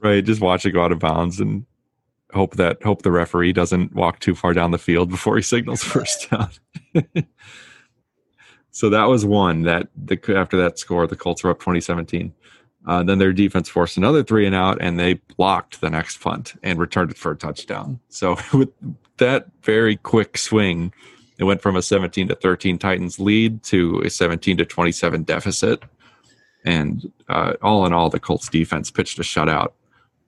[0.00, 1.66] right, just watch it go out of bounds and
[2.32, 5.82] hope that hope the referee doesn't walk too far down the field before he signals
[5.82, 6.50] first down.
[8.70, 12.32] so that was one that the after that score, the Colts were up 2017.
[12.86, 16.54] Uh, then their defense forced another three and out, and they blocked the next punt
[16.62, 17.98] and returned it for a touchdown.
[18.08, 18.70] So with
[19.16, 20.92] that very quick swing,
[21.38, 25.82] it went from a 17 to 13 Titans lead to a 17 to 27 deficit.
[26.64, 29.72] And uh, all in all, the Colts defense pitched a shutout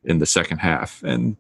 [0.05, 1.37] in the second half, and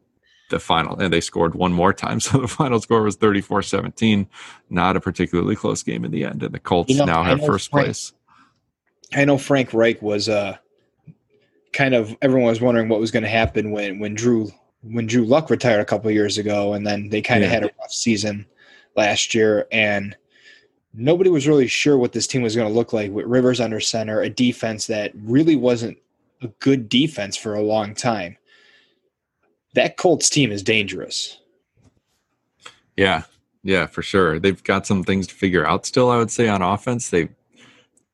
[0.51, 2.21] the final, and they scored one more time.
[2.29, 4.29] So the final score was 34 17.
[4.71, 6.43] Not a particularly close game in the end.
[6.43, 8.13] And the Colts You know, now I have first Frank- place.
[9.15, 10.57] I know Frank Reich was uh,
[11.73, 14.51] kind of everyone was wondering what was going to happen when when Drew
[14.83, 17.55] when Drew Luck retired a couple years ago, and then they kind of Yeah.
[17.55, 18.47] had a rough season
[18.97, 20.17] last year, and
[20.95, 23.81] nobody was really sure what this team was going to look like with Rivers under
[23.81, 25.99] center, a defense that really wasn't
[26.43, 28.37] a good defense for a long time.
[29.75, 31.39] That Colts team is dangerous.
[32.97, 33.23] Yeah,
[33.63, 34.39] yeah, for sure.
[34.39, 36.11] They've got some things to figure out still.
[36.11, 37.29] I would say on offense, they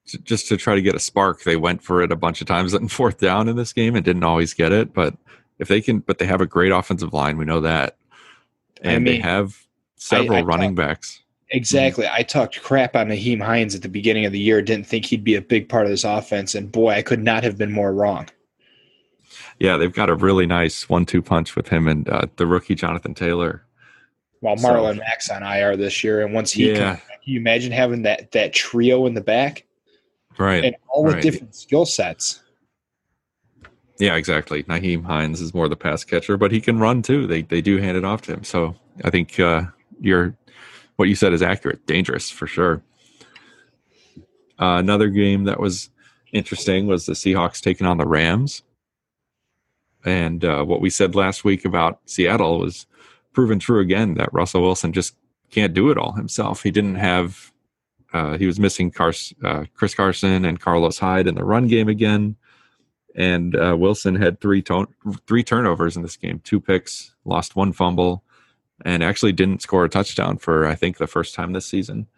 [0.06, 1.42] just to try to get a spark.
[1.42, 4.04] They went for it a bunch of times on fourth down in this game and
[4.04, 4.92] didn't always get it.
[4.92, 5.16] But
[5.58, 7.38] if they can, but they have a great offensive line.
[7.38, 7.96] We know that,
[8.82, 9.64] and I mean, they have
[9.96, 11.20] several I running backs.
[11.50, 12.08] Exactly.
[12.10, 14.60] I talked crap on Nyheim Hines at the beginning of the year.
[14.60, 17.44] Didn't think he'd be a big part of this offense, and boy, I could not
[17.44, 18.28] have been more wrong.
[19.58, 23.14] Yeah, they've got a really nice one-two punch with him and uh, the rookie Jonathan
[23.14, 23.64] Taylor.
[24.40, 26.96] While So- Marlon Mack's on IR this year, and once he, Yeah.
[26.96, 29.64] comes can you imagine having that that trio in the back
[30.36, 30.62] Right.
[30.64, 31.22] and all with right.
[31.22, 32.42] different skill sets?
[33.98, 34.64] Yeah, exactly.
[34.64, 37.26] Nyheim Hines is more the pass catcher, but he can run too.
[37.26, 38.44] They they do hand it off to him.
[38.44, 39.62] So I think uh,
[40.00, 40.36] your
[40.96, 41.86] what you said is accurate.
[41.86, 42.82] Dangerous for sure.
[44.58, 45.90] Uh, another game that was
[46.32, 48.62] interesting was the Seahawks taking on the Rams.
[50.04, 52.86] And uh, what we said last week about Seattle was
[53.32, 55.16] proven true again that Russell Wilson just
[55.50, 56.62] can't do it all himself.
[56.62, 57.52] He didn't have,
[58.12, 61.88] uh, he was missing Cars- uh, Chris Carson and Carlos Hyde in the run game
[61.88, 62.36] again
[63.14, 64.88] and uh, Wilson had three to-
[65.26, 68.24] three turnovers in this game, two picks, lost one fumble,
[68.84, 72.08] and actually didn't score a touchdown for I think the first time this season.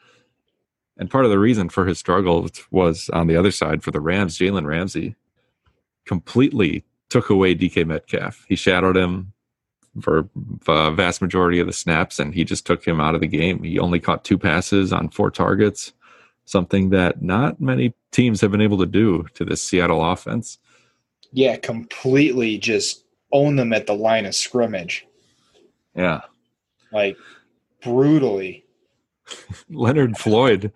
[0.96, 4.01] And part of the reason for his struggle was on the other side for the
[4.01, 5.14] Rams, Jalen Ramsey
[6.07, 8.45] completely took away DK Metcalf.
[8.49, 9.33] He shadowed him
[10.01, 10.29] for
[10.66, 13.62] the vast majority of the snaps, and he just took him out of the game.
[13.62, 15.92] He only caught two passes on four targets,
[16.45, 20.59] something that not many teams have been able to do to this Seattle offense.
[21.33, 25.07] Yeah, completely just own them at the line of scrimmage,
[25.95, 26.21] Yeah.
[26.92, 27.16] like
[27.83, 28.64] brutally.
[29.71, 30.73] Leonard Floyd.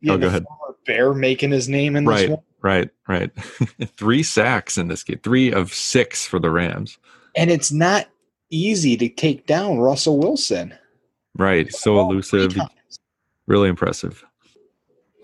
[0.00, 0.44] Yeah, Oh, go ahead.
[0.86, 2.40] Bear making his name in this one.
[2.62, 3.30] Right, right.
[3.96, 6.98] three sacks in this game, three of six for the Rams.
[7.34, 8.08] And it's not
[8.50, 10.74] easy to take down Russell Wilson.
[11.36, 11.72] Right.
[11.72, 12.56] So elusive.
[13.46, 14.24] Really impressive.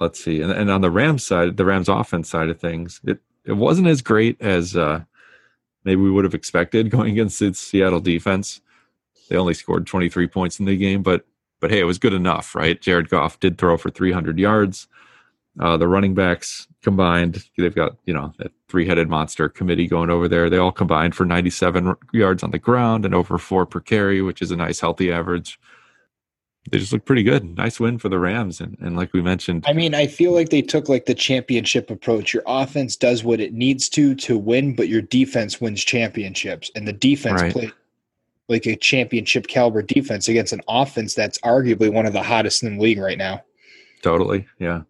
[0.00, 0.40] Let's see.
[0.40, 3.88] And, and on the Rams side, the Rams offense side of things, it, it wasn't
[3.88, 5.02] as great as uh,
[5.84, 8.60] maybe we would have expected going against the Seattle defense.
[9.28, 11.24] They only scored 23 points in the game, but
[11.60, 12.80] but hey, it was good enough, right?
[12.80, 14.86] Jared Goff did throw for 300 yards.
[15.60, 20.28] Uh, the running backs combined, they've got you know that three-headed monster committee going over
[20.28, 20.48] there.
[20.48, 24.40] They all combined for 97 yards on the ground and over four per carry, which
[24.42, 25.58] is a nice healthy average.
[26.70, 27.56] They just look pretty good.
[27.56, 30.50] Nice win for the Rams, and, and like we mentioned, I mean, I feel like
[30.50, 32.34] they took like the championship approach.
[32.34, 36.70] Your offense does what it needs to to win, but your defense wins championships.
[36.74, 37.52] And the defense Right.
[37.52, 37.72] played
[38.48, 42.76] like a championship caliber defense against an offense that's arguably one of the hottest in
[42.76, 43.42] the league right now.
[44.02, 44.46] Totally.
[44.58, 44.82] Yeah.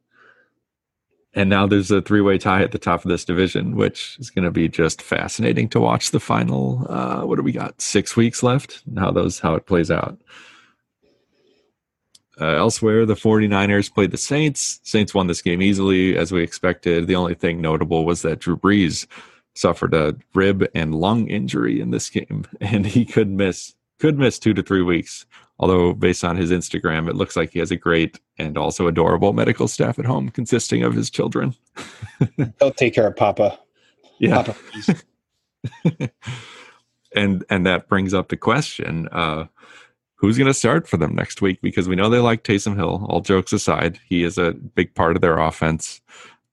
[1.35, 4.31] And now there's a three way tie at the top of this division, which is
[4.31, 6.87] going to be just fascinating to watch the final.
[6.89, 7.81] Uh, what do we got?
[7.81, 8.83] Six weeks left.
[8.97, 10.19] How those, how it plays out.
[12.41, 14.81] Uh, elsewhere, the 49ers played the Saints.
[14.85, 17.07] Saints won this game easily, as we expected.
[17.07, 19.07] The only thing notable was that Drew Brees
[19.57, 24.39] suffered a rib and lung injury in this game, and he could miss could miss
[24.39, 25.27] two to three weeks.
[25.61, 29.33] Although, based on his Instagram, it looks like he has a great and also adorable
[29.33, 31.55] medical staff at home, consisting of his children.
[32.59, 33.59] They'll take care of Papa.
[34.21, 34.57] Yeah, Papa
[37.15, 39.47] and and that brings up the question: uh,
[40.17, 41.61] Who's going to start for them next week?
[41.63, 43.07] Because we know they like Taysom Hill.
[43.09, 46.01] All jokes aside, he is a big part of their offense,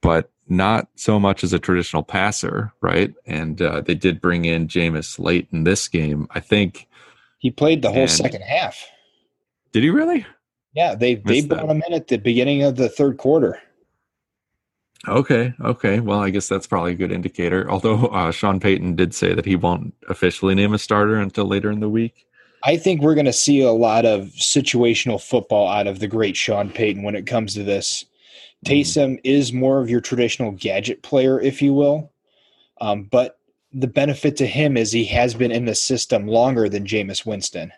[0.01, 3.13] but not so much as a traditional passer, right?
[3.25, 6.27] And uh, they did bring in Jameis late in this game.
[6.31, 6.87] I think.
[7.39, 8.83] He played the whole And- second half.
[9.75, 10.25] Did he really?
[10.73, 11.55] Yeah, they they Missed that.
[11.59, 13.59] brought him in at the beginning of the third quarter.
[15.05, 15.99] Okay, okay.
[15.99, 17.69] Well, I guess that's probably a good indicator.
[17.69, 21.69] Although uh, Sean Payton did say that he won't officially name a starter until later
[21.71, 22.25] in the week.
[22.63, 26.37] I think we're going to see a lot of situational football out of the great
[26.37, 28.05] Sean Payton when it comes to this.
[28.65, 32.13] Taysom is more of your traditional gadget player, if you will.
[32.79, 33.39] Um, but
[33.73, 37.73] the benefit to him is he has been in the system longer than Jameis Winston.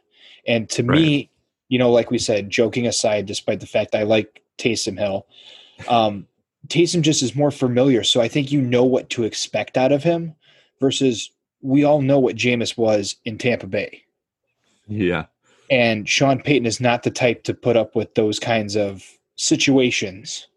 [0.45, 1.31] And to me,
[1.69, 5.27] you know, like we said, joking aside, despite the fact I like Taysom Hill,
[5.87, 6.27] um,
[6.67, 8.03] Taysom just is more familiar.
[8.03, 10.35] So I think you know what to expect out of him
[10.79, 14.03] versus we all know what Jameis was in Tampa Bay.
[14.87, 15.25] Yeah,
[15.69, 19.03] And Sean Payton is not the type to put up with those kinds of
[19.35, 20.47] situations.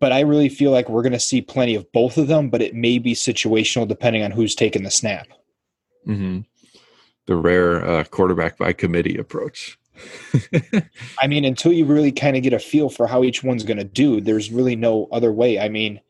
[0.00, 2.62] But I really feel like we're going to see plenty of both of them, but
[2.62, 5.28] it may be situational depending on who's taking the snap.
[6.04, 6.40] hmm
[7.26, 9.78] the rare uh, quarterback by committee approach.
[11.20, 13.78] I mean, until you really kind of get a feel for how each one's going
[13.78, 15.58] to do, there's really no other way.
[15.58, 16.00] I mean,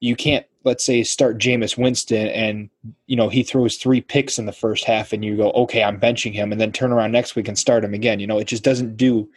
[0.00, 2.70] you can't, let's say, start Jameis Winston and,
[3.06, 6.00] you know, he throws three picks in the first half and you go, okay, I'm
[6.00, 8.20] benching him, and then turn around next week and start him again.
[8.20, 9.28] You know, it just doesn't do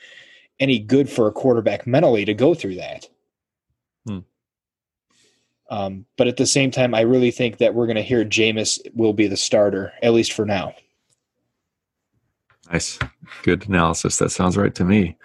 [0.59, 3.07] any good for a quarterback mentally to go through that.
[5.69, 8.79] Um, but at the same time, I really think that we're going to hear Jameis
[8.93, 10.73] will be the starter, at least for now.
[12.71, 12.99] Nice.
[13.43, 14.17] Good analysis.
[14.17, 15.17] That sounds right to me.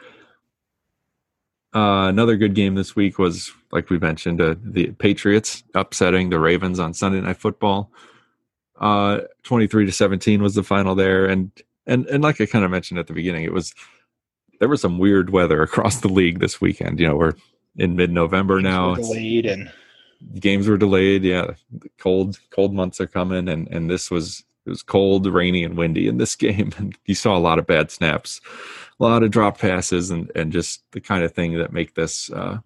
[1.74, 6.40] Uh, another good game this week was, like we mentioned, uh, the Patriots upsetting the
[6.40, 7.92] Ravens on Sunday Night Football.
[8.80, 11.26] Uh, 23 to 17 was the final there.
[11.26, 11.50] And,
[11.86, 13.74] and, and like I kind of mentioned at the beginning, it was,
[14.58, 16.98] there was some weird weather across the league this weekend.
[16.98, 17.34] You know, we're
[17.76, 18.96] in mid November now.
[18.96, 19.70] Delayed and
[20.40, 21.22] games were delayed.
[21.22, 21.52] Yeah.
[21.98, 23.48] Cold, cold months are coming.
[23.48, 26.72] And, and this was, it was cold, rainy, and windy in this game.
[26.78, 28.40] And you saw a lot of bad snaps,
[29.00, 32.30] a lot of drop passes, and, and just the kind of thing that make this
[32.30, 32.58] uh,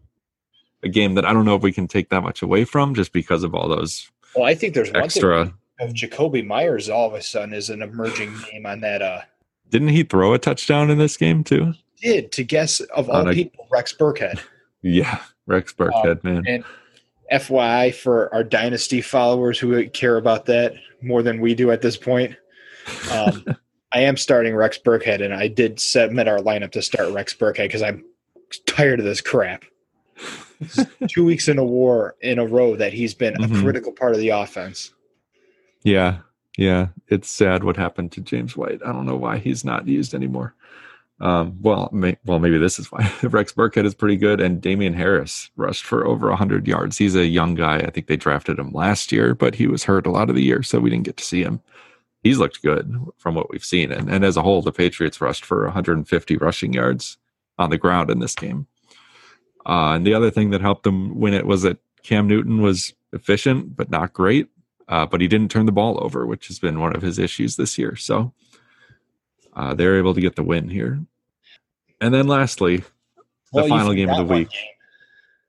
[0.82, 3.12] a game that I don't know if we can take that much away from just
[3.12, 5.46] because of all those well, I think there's one extra.
[5.46, 9.00] thing of Jakobi Meyers all of a sudden is an emerging name on that.
[9.00, 9.20] Uh,
[9.70, 11.72] Didn't he throw a touchdown in this game too?
[12.02, 14.40] did to guess of all a- people, Rex Burkhead.
[14.86, 16.44] Yeah, Rex Burkhead, man.
[16.46, 16.62] And
[17.32, 21.96] FYI for our dynasty followers who care about that more than we do at this
[21.96, 22.36] point,
[23.10, 23.44] um,
[23.92, 27.64] I am starting Rex Burkhead, and I did submit our lineup to start Rex Burkhead
[27.68, 28.04] because I'm
[28.66, 29.64] tired of this crap.
[30.60, 33.58] This two weeks in a war in a row that he's been Mhm.
[33.58, 34.92] a critical part of the offense.
[35.82, 36.18] Yeah,
[36.56, 36.88] yeah.
[37.08, 38.80] It's sad what happened to James White.
[38.84, 40.54] I don't know why he's not used anymore.
[41.20, 44.94] Um, well, may, well, maybe this is why Rex Burkhead is pretty good, and Damien
[44.94, 46.98] Harris rushed for over hundred yards.
[46.98, 47.78] He's a young guy.
[47.78, 50.42] I think they drafted him last year, but he was hurt a lot of the
[50.42, 51.60] year, so we didn't get to see him.
[52.22, 55.44] He's looked good from what we've seen, and, and as a whole, the Patriots rushed
[55.44, 57.18] for 150 rushing yards
[57.58, 58.66] on the ground in this game.
[59.66, 62.92] Uh, and the other thing that helped them win it was that Cam Newton was
[63.12, 64.48] efficient but not great
[64.88, 67.56] uh, but he didn't turn the ball over, which has been one of his issues
[67.56, 67.96] this year.
[67.96, 68.32] So
[69.56, 71.00] uh, they're able to get the win here.
[72.00, 72.84] And then lastly, the
[73.52, 74.50] Well, final game of the week.
[74.50, 74.60] game.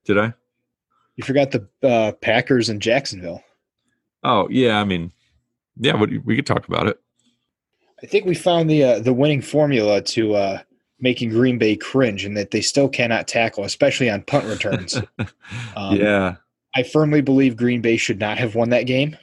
[0.06, 0.34] Did I?
[1.16, 3.44] You forgot the uh, Packers and Jacksonville.
[4.24, 4.80] Oh, yeah.
[4.80, 5.12] I mean,
[5.78, 7.00] yeah, we, we could talk about it.
[8.04, 10.60] I think we found the uh, the winning formula to uh,
[11.00, 15.02] making Green Bay cringe, and that they still cannot tackle, especially on punt returns.
[15.76, 16.36] Um, yeah.
[16.76, 19.16] I firmly believe Green Bay should not have won that game.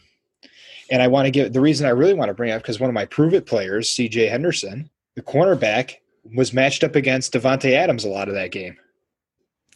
[0.92, 2.90] And I want to give the reason I really want to bring up because one
[2.90, 5.94] of my prove it players, CJ Henderson, the cornerback,
[6.36, 8.76] was matched up against Davante Adams a lot of that game.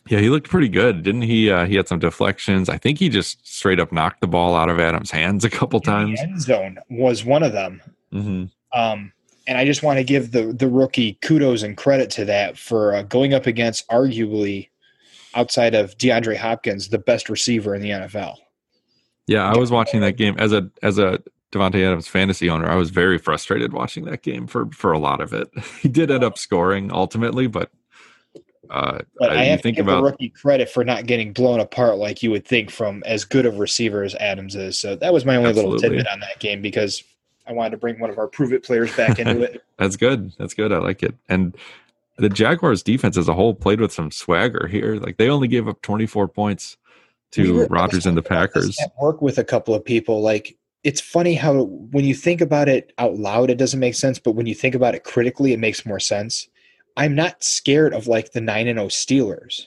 [0.09, 1.51] Yeah, he looked pretty good, didn't he?
[1.51, 2.69] Uh, he had some deflections.
[2.69, 5.81] I think he just straight up knocked the ball out of Adams' hands a couple
[5.81, 6.21] times.
[6.21, 7.81] The end zone was one of them.
[8.13, 9.11] hmm Um,
[9.47, 12.95] and I just want to give the the rookie kudos and credit to that for
[12.95, 14.69] uh, going up against arguably
[15.35, 18.37] outside of DeAndre Hopkins, the best receiver in the NFL.
[19.27, 22.69] Yeah, I was watching that game as a as a Davante Adams fantasy owner.
[22.69, 25.49] I was very frustrated watching that game for for a lot of it.
[25.81, 27.71] He did end up scoring ultimately, but
[28.71, 31.61] uh, But I you have to give about the rookie credit for not getting blown
[31.61, 34.79] apart like you would think from as good of receiver as Adams is.
[34.79, 37.03] So that was my only little tidbit on that game because
[37.47, 39.63] I wanted to bring one of our prove it players back into it.
[39.79, 40.33] that's good.
[40.39, 40.73] That's good.
[40.73, 41.15] I like it.
[41.29, 41.57] And
[42.19, 44.97] the Jaguars defense as a whole played with some swagger here.
[44.97, 46.77] Like they only gave up 24 points
[47.45, 48.93] to was Rodgers and the talking about this Packers.
[49.01, 52.93] Work with a couple of people, like it's funny how when you think about it
[52.99, 55.85] out loud, it doesn't make sense, but when you think about it critically, it makes
[55.85, 56.49] more sense.
[56.97, 59.67] I'm not scared of like the nine and zero Steelers.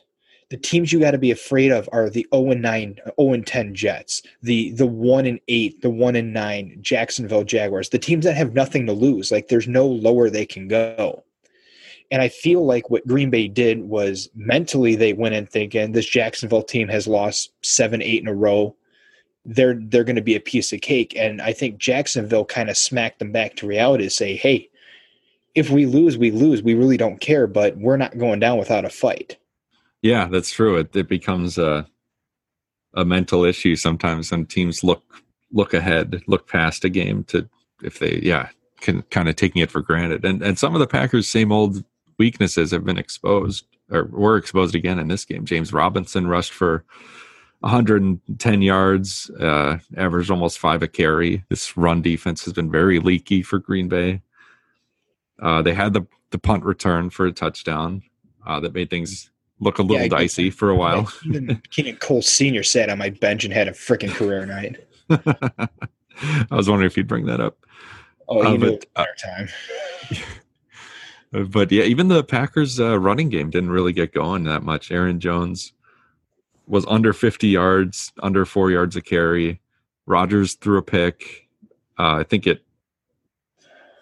[0.50, 3.46] The teams you got to be afraid of are the 0 and 9, 0 and
[3.46, 8.26] 10 Jets, the the 1 and 8, the 1 and 9 Jacksonville Jaguars, the teams
[8.26, 9.32] that have nothing to lose.
[9.32, 11.24] Like there's no lower they can go.
[12.12, 16.08] And I feel like what Green Bay did was mentally they went in thinking this
[16.08, 18.76] Jacksonville team has lost seven, eight in a row.
[19.46, 22.78] They're they're going to be a piece of cake, and I think Jacksonville kind of
[22.78, 24.70] smacked them back to reality to say, "Hey,
[25.56, 26.62] if we lose, we lose.
[26.62, 29.38] We really don't care, but we're not going down without a fight."
[30.02, 30.78] Yeah, that's true.
[30.78, 31.88] It it becomes a
[32.94, 35.04] a mental issue sometimes when teams look
[35.52, 37.48] look ahead, look past a game to
[37.82, 38.50] if they yeah
[38.82, 40.26] can kind of taking it for granted.
[40.26, 41.84] And and some of the Packers' same old
[42.20, 45.46] weaknesses have been exposed or were exposed again in this game.
[45.46, 46.84] James Robinson rushed for
[47.62, 51.44] 110 yards, uh, averaged almost five a carry.
[51.50, 54.22] This run defense has been very leaky for Green Bay.
[55.42, 58.04] Uh, they had the the punt return for a touchdown
[58.46, 61.12] uh, that made things look a little get dicey for a while.
[61.26, 64.78] Even Keelan Cole Senior sat on my bench and had a freaking career night.
[65.10, 67.58] I was wondering if you'd bring that up.
[68.28, 69.50] Oh, Uh, you but, it time.
[71.34, 74.92] Uh, But yeah, even the Packers uh, running game didn't really get going that much.
[74.92, 75.74] Aaron Jones
[76.68, 79.60] was under 50 yards, under four yards a carry.
[80.06, 81.48] Rodgers threw a pick.
[81.98, 82.64] Uh, I think it.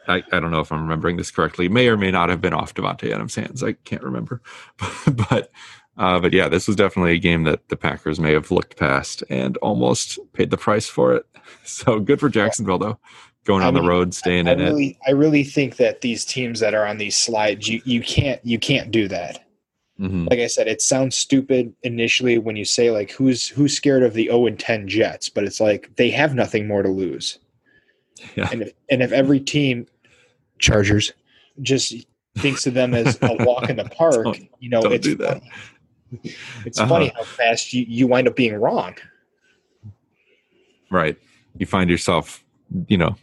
[0.07, 1.67] I, I don't know if I'm remembering this correctly.
[1.67, 3.61] May or may not have been off Davante Adams' hands.
[3.61, 4.41] I can't remember,
[5.29, 5.51] but
[5.97, 9.23] Uh, but yeah, this was definitely a game that the Packers may have looked past
[9.29, 11.25] and almost paid the price for it.
[11.63, 12.99] So good for Jacksonville though,
[13.47, 14.65] going I on the road, staying I in it.
[14.65, 18.39] really, I really think that these teams that are on these slides, you, you can't
[18.45, 19.43] you can't do that.
[19.99, 20.29] Mhm.
[20.29, 24.13] Like I said, it sounds stupid initially when you say like who's who's scared of
[24.13, 27.39] the 0 and 10 Jets, but it's like they have nothing more to lose.
[28.35, 28.49] Yeah.
[28.51, 29.87] And if and if every team
[30.59, 31.13] Chargers
[31.61, 31.95] just
[32.37, 35.15] thinks of them as a walk in the park, Don't- you know, don't it's do
[35.15, 35.41] that.
[35.41, 36.35] funny.
[36.65, 36.87] It's Uh-huh.
[36.89, 38.95] funny how fast you, you wind up being wrong.
[40.91, 41.17] Right.
[41.57, 42.43] You find yourself,
[42.87, 43.15] you know,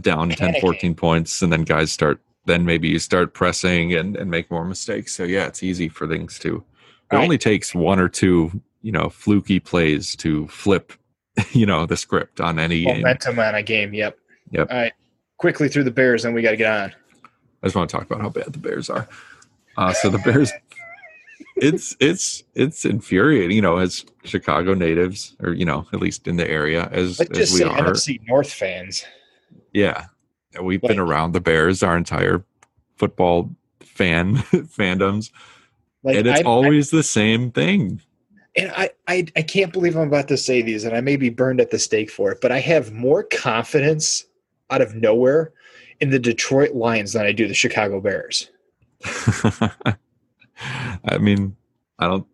[0.00, 4.30] down 10 14 points, and then guys start, then maybe you start pressing and, and
[4.30, 5.14] make more mistakes.
[5.14, 6.62] So, yeah, it's easy for things to, it
[7.14, 7.22] Right.
[7.22, 10.92] only takes one or two, you know, fluky plays to flip,
[11.52, 12.96] you know, the script on any game.
[12.98, 13.94] Momentum on a game.
[13.94, 14.18] Yep.
[14.50, 14.70] Yep.
[14.70, 14.92] All right.
[15.38, 16.92] Quickly through the Bears, then we got to get on.
[17.62, 19.08] I just want to talk about how bad the Bears are.
[19.76, 20.52] Uh, so the Bears,
[21.56, 26.36] it's it's it's infuriating, you know, as Chicago natives, or you know, at least in
[26.36, 27.78] the area, as Let's as just we say are.
[27.92, 29.04] NFC North fans.
[29.72, 30.06] Yeah,
[30.62, 32.44] we've been around the Bears our entire
[32.96, 33.50] football
[33.80, 35.30] fan fandoms,
[36.02, 38.00] Like and it's I, always the same thing.
[38.56, 41.28] and I, I I can't believe I'm about to say these, and I may be
[41.30, 44.24] burned at the stake for it, but I have more confidence
[44.70, 45.52] out of nowhere
[46.00, 48.50] in the Detroit Lions than I do the Chicago Bears.
[51.04, 51.56] I mean,
[51.98, 52.26] I don't.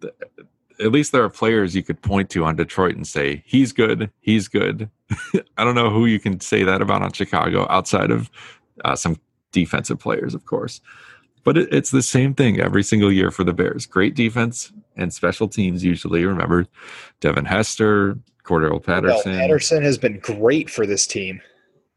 [0.81, 4.11] At least there are players you could point to on Detroit and say he's good,
[4.21, 4.91] he's good.
[5.57, 8.31] I don't know who you can say that about on Chicago outside of
[8.85, 9.17] uh, some
[9.53, 10.81] defensive players, of course.
[11.45, 13.87] But it, it's the same thing every single year for the Bears.
[13.87, 16.25] Great defense and special teams usually.
[16.25, 16.67] Remember,
[17.21, 21.41] Devin Hester, Cordell Well, Patterson, Patterson has been great for this team.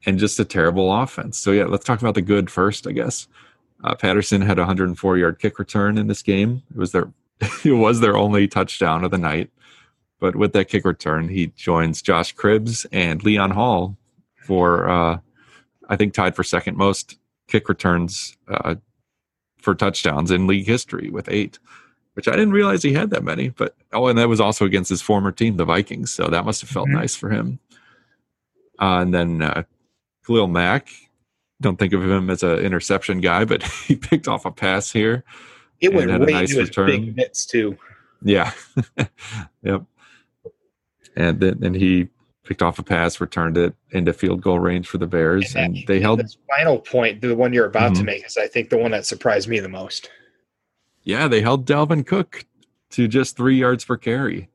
[0.05, 1.37] and just a terrible offense.
[1.37, 3.27] So yeah, let's talk about the good first, I guess.
[3.83, 6.63] Uh, Patterson had a 104 yard kick return in this game.
[6.71, 7.11] It was their
[7.65, 9.49] it was their only touchdown of the night.
[10.19, 13.95] But with that kick return, he joins Josh Cribbs and Leon Hall
[14.45, 15.19] for uh,
[15.89, 17.17] I think tied for second most
[17.47, 18.75] kick returns uh,
[19.59, 21.59] for touchdowns in league history with eight.
[22.15, 24.89] Which I didn't realize he had that many, but oh, and that was also against
[24.89, 26.11] his former team, the Vikings.
[26.11, 26.93] So that must have felt Mhm.
[26.93, 27.59] nice for him.
[28.81, 29.63] Uh, and then uh,
[30.25, 30.89] Khalil Mack.
[31.61, 35.23] Don't think of him as an interception guy, but he picked off a pass here.
[35.81, 36.87] It went way nice into his return.
[36.87, 37.77] big mitts too.
[38.23, 38.51] Yeah.
[39.63, 39.83] yep.
[41.15, 42.09] And then and he
[42.43, 45.75] picked off a pass, returned it into field goal range for the Bears, And and,
[45.75, 46.19] that- they held.
[46.19, 48.05] This final point, the one you're about to Mhm.
[48.05, 50.09] make, is I think the one that surprised me the most.
[51.03, 52.45] Yeah, they held Dalvin Cook
[52.91, 54.49] to just three yards per carry.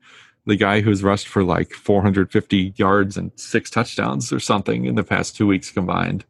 [0.46, 5.04] The guy who's rushed for like 450 yards and six touchdowns or something in the
[5.04, 6.24] past two weeks combined.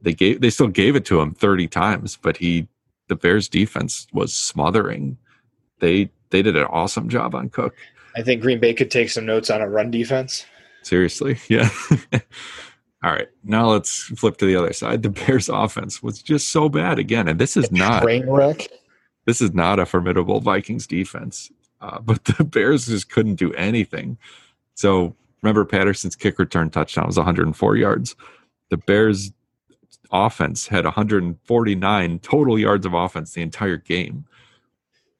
[0.00, 2.68] They gave they still gave it to him 30 times, but he
[3.12, 5.18] the Bears defense was smothering.
[5.80, 7.76] They they did an awesome job on Cook.
[8.16, 10.46] I think Green Bay could take some notes on a run defense.
[10.82, 11.38] Seriously.
[11.48, 11.68] Yeah.
[13.04, 13.28] All right.
[13.44, 15.02] Now let's flip to the other side.
[15.02, 17.28] The Bears offense was just so bad again.
[17.28, 18.68] And this is not train wreck.
[19.26, 21.50] this is not a formidable Vikings defense.
[21.82, 24.16] Uh, but the Bears just couldn't do anything.
[24.74, 28.16] So remember Patterson's kick return touchdown was 104 yards.
[28.70, 29.32] The Bears
[30.12, 34.24] offense had 149 total yards of offense the entire game.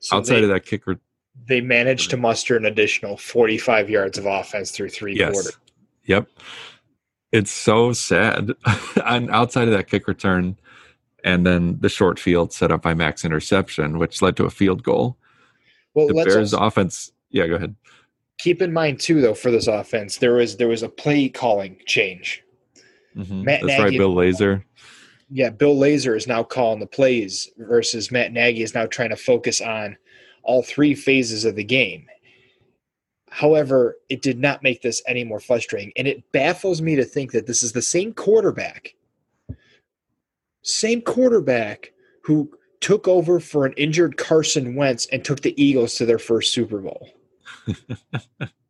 [0.01, 1.01] So Outside they, of that kicker,
[1.47, 5.33] they managed to muster an additional 45 yards of offense through three Yes.
[5.33, 5.59] quarters.
[6.05, 6.29] Yep.
[7.33, 8.53] It's so sad.
[9.07, 10.57] and outside of that kick return,
[11.25, 14.83] and then the short field set up by Mack's interception, which led to a field
[14.83, 15.17] goal.
[15.95, 17.13] Well, The let's Bears also offense.
[17.31, 17.75] Yeah, go ahead.
[18.39, 21.79] keep in mind too, though, for this offense, there was there was a play calling
[21.87, 22.43] change.
[23.17, 23.45] Mhm.
[23.45, 24.65] Matt That's right, Bill Lazor.
[25.31, 29.17] Yeah, Bill Lazor is now calling the plays versus Matt Nagy is now trying to
[29.17, 29.97] focus on
[30.43, 32.07] all three phases of the game.
[33.31, 37.33] However, it did not make this any more frustrating, and it baffles me to think
[37.33, 38.95] that this is the same quarterback,
[40.63, 41.93] same quarterback
[42.23, 42.51] who
[42.81, 46.79] took over for an injured Carson Wentz and took the Eagles to their first Super
[46.79, 47.09] Bowl.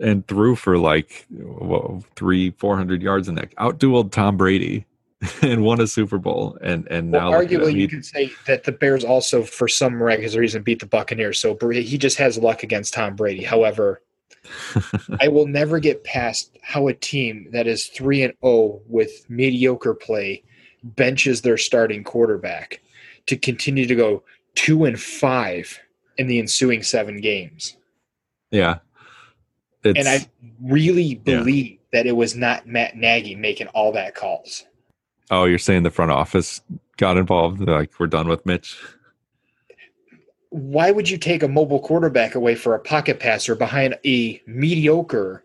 [0.00, 3.54] and threw for like whoa, three, four hundred yards in that.
[3.56, 4.86] Outdueled Tom Brady
[5.42, 6.58] and won a Super Bowl.
[6.62, 7.60] And and Well, now look at him.
[7.60, 11.40] arguably, you could say that the Bears also, for some miraculous reason, beat the Buccaneers.
[11.40, 13.44] So he just has luck against Tom Brady.
[13.44, 14.02] However,
[15.20, 19.94] I will never get past how a team that is three and zero with mediocre
[19.94, 20.42] play
[20.82, 22.80] benches their starting quarterback
[23.26, 24.22] to continue to go
[24.54, 25.78] two and five
[26.16, 27.76] in the ensuing seven games.
[28.50, 28.78] yeah.
[29.84, 30.26] It's, and I
[30.62, 31.38] really Yeah.
[31.38, 34.64] believe that it was not Matt Nagy making all that calls.
[35.32, 36.60] oh, you're saying the front office
[36.96, 37.60] got involved?
[37.60, 38.76] Like we're done with Mitch.
[40.50, 45.44] why would you take a mobile quarterback away for a pocket passer behind a mediocre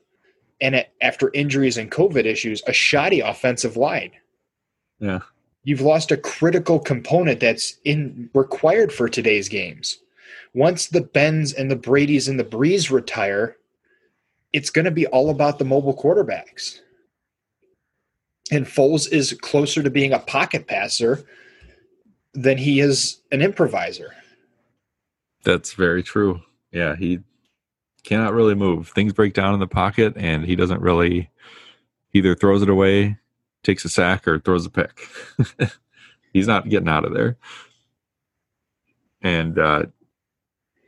[0.61, 4.11] and after injuries and COVID issues, a shoddy offensive line?
[4.99, 5.19] Yeah.
[5.63, 9.99] You've lost a critical component that's in required for today's games.
[10.55, 13.57] Once the Bens and the Brady's and the Brees retire,
[14.55, 16.79] it's going to be all about the mobile quarterbacks.
[18.51, 21.25] And Foles is closer to being a pocket passer
[22.33, 24.15] than he is an improviser.
[25.43, 26.39] That's very true.
[26.71, 27.19] Yeah, he
[28.03, 28.87] cannot really move.
[28.87, 31.29] Things break down in the pocket, and he doesn't really
[32.13, 33.17] either throws it away,
[33.63, 35.09] takes a sack, or throws a pick.
[36.33, 37.35] He's not getting out of there.
[39.21, 39.87] And uh,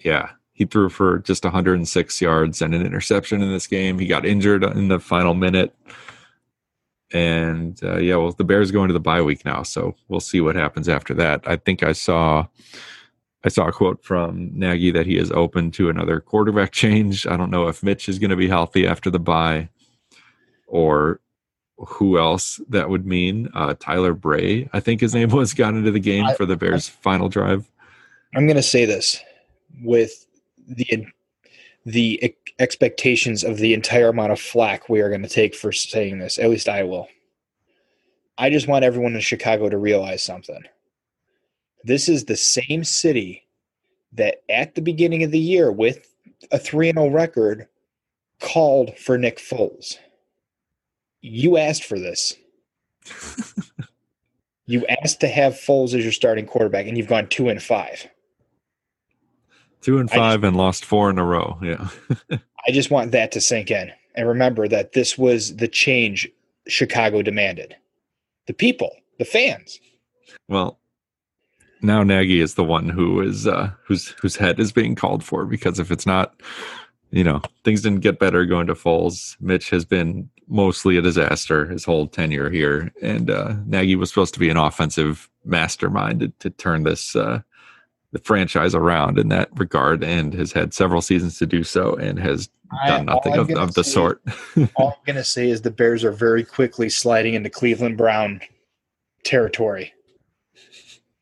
[0.06, 4.00] yeah, he threw for just 106 yards and an interception in this game.
[4.00, 5.76] He got injured in the final minute.
[7.14, 10.42] And uh, yeah, well, the Bears go into the bye week now, so we'll see
[10.42, 11.48] what happens after that.
[11.48, 12.48] I think I saw
[13.46, 17.28] I saw a quote from Nagy that he is open to another quarterback change.
[17.28, 19.70] I don't know if Mitch is going to be healthy after the bye
[20.66, 21.22] or
[21.78, 23.48] who else that would mean.
[23.54, 26.90] Uh, Tyler Bray, I think his name was, got into the game for the Bears'
[26.90, 27.70] final drive.
[28.36, 29.22] I'm going to say this
[29.84, 30.27] with
[30.68, 31.08] the
[31.86, 36.20] the expectations of the entire amount of flack we are going to take for saying
[36.20, 36.38] this.
[36.38, 37.08] At least I will.
[38.38, 40.64] I just want everyone in Chicago to realize something.
[41.84, 43.48] This is the same city
[44.14, 46.14] that at the beginning of the year with
[46.52, 47.68] a 3 0 record
[48.42, 49.98] called for Nick Foles.
[51.22, 52.36] You asked for this.
[54.66, 58.08] you asked to have Foles as your starting quarterback, and you've gone two and five.
[59.88, 61.58] Two and I just- five and lost four in a row.
[61.64, 61.88] Yeah.
[62.68, 63.90] I just want that to sink in.
[64.16, 66.30] And remember that this was the change
[66.68, 67.74] Chicago demanded.
[68.48, 69.80] The people, the fans.
[70.50, 70.78] Well,
[71.82, 75.46] now Nagy is the one who is uh whose whose head is being called for
[75.46, 76.42] because if it's not,
[77.12, 79.38] you know, things didn't get better going to Foles.
[79.40, 84.34] Mitch has been mostly a disaster his whole tenure here, and uh, Nagy was supposed
[84.34, 87.42] to be an offensive mastermind to, to turn this uh,
[88.12, 92.20] the franchise around in that regard, and has had several seasons to do so, and
[92.20, 92.50] has
[92.86, 94.22] done nothing I'm of, of the sort.
[94.76, 98.42] All I'm going to say is the Bears are very quickly sliding into Cleveland Brown
[99.24, 99.94] territory.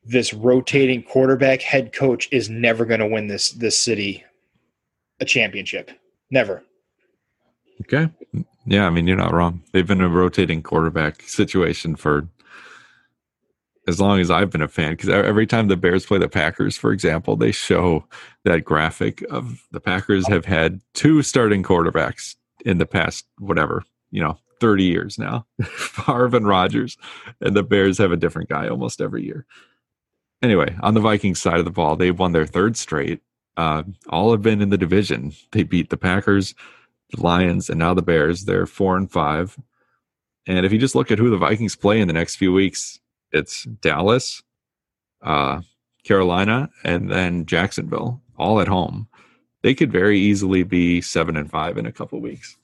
[0.04, 4.24] This rotating quarterback head coach is never going to win this this city
[5.20, 5.92] a championship.
[6.30, 6.64] Never.
[7.82, 8.10] Okay.
[8.66, 9.64] Yeah, I mean, you're not wrong.
[9.72, 12.28] They've been a rotating quarterback situation for
[13.88, 14.92] as long as I've been a fan.
[14.92, 18.06] Because every time the Bears play the Packers, for example, they show
[18.44, 24.22] that graphic of the Packers have had two starting quarterbacks in the past, whatever, you
[24.22, 26.98] know, 30 years now Favre and Rodgers.
[27.42, 29.46] And the Bears have a different guy almost every year.
[30.42, 33.22] Anyway, on the Vikings side of the ball, they've won their third straight.
[33.58, 35.34] Uh, all have been in the division.
[35.52, 36.54] They beat the Packers,
[37.12, 38.46] the Lions, and now the Bears.
[38.46, 39.58] They're four and five.
[40.46, 43.00] And if you just look at who the Vikings play in the next few weeks,
[43.36, 44.42] it's Dallas,
[45.22, 45.62] uh,
[46.04, 49.08] Carolina, and then Jacksonville, all at home.
[49.62, 52.58] They could very easily be seven and five in a couple weeks.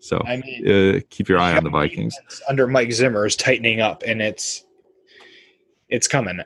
[0.00, 2.14] So I mean, uh, keep your eye on the Vikings.
[2.48, 4.64] under Mike Zimmer is tightening up, and it's
[5.88, 6.40] it's coming.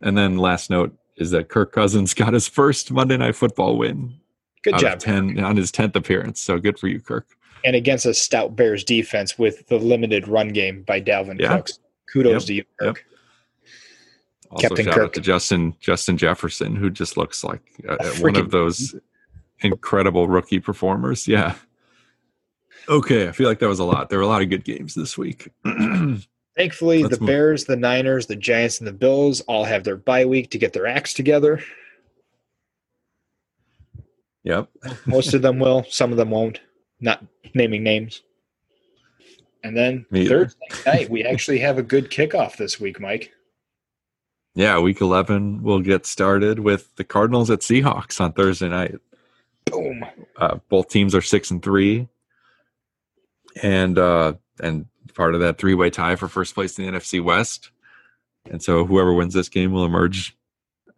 [0.00, 4.18] And then last note is that Kirk Cousins got his first Monday Night Football win
[4.62, 6.40] Good job, ten on his tenth appearance.
[6.40, 7.26] So good for you, Kirk.
[7.64, 11.56] And against a stout Bears defense with the limited run game by Dalvin Yeah.
[11.56, 11.78] Cooks.
[12.12, 12.46] Kudos Yep.
[12.46, 12.94] to you, Yep.
[12.94, 13.04] Kirk.
[14.50, 15.04] Also, Captain shout Kirk.
[15.04, 18.94] out to Justin Justin Jefferson, who just looks like uh, one of those
[19.60, 21.26] incredible rookie performers.
[21.26, 21.54] Yeah.
[22.88, 24.08] Okay, I feel like that was a lot.
[24.10, 25.48] There were a lot of good games this week.
[26.56, 29.96] Thankfully, Let's the move- Bears, the Niners, the Giants, and the Bills all have their
[29.96, 31.60] bye week to get their acts together.
[34.44, 34.68] yep.
[35.06, 36.60] Most of them will, some of them won't.
[37.00, 37.24] Not
[37.54, 38.22] naming names.
[39.62, 40.28] And then Me.
[40.28, 43.32] Thursday night, we actually have a good kickoff this week, Mike.
[44.54, 48.94] Yeah, week 11 will get started with the Cardinals at Seahawks on Thursday night.
[49.66, 50.04] Boom.
[50.36, 52.08] Uh, both teams are 6 and 3.
[53.62, 57.70] And uh and part of that three-way tie for first place in the NFC West.
[58.50, 60.36] And so whoever wins this game will emerge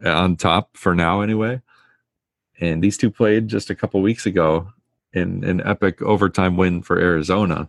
[0.04, 1.62] on top for now anyway.
[2.60, 4.72] And these two played just a couple weeks ago
[5.12, 7.68] in an epic overtime win for Arizona.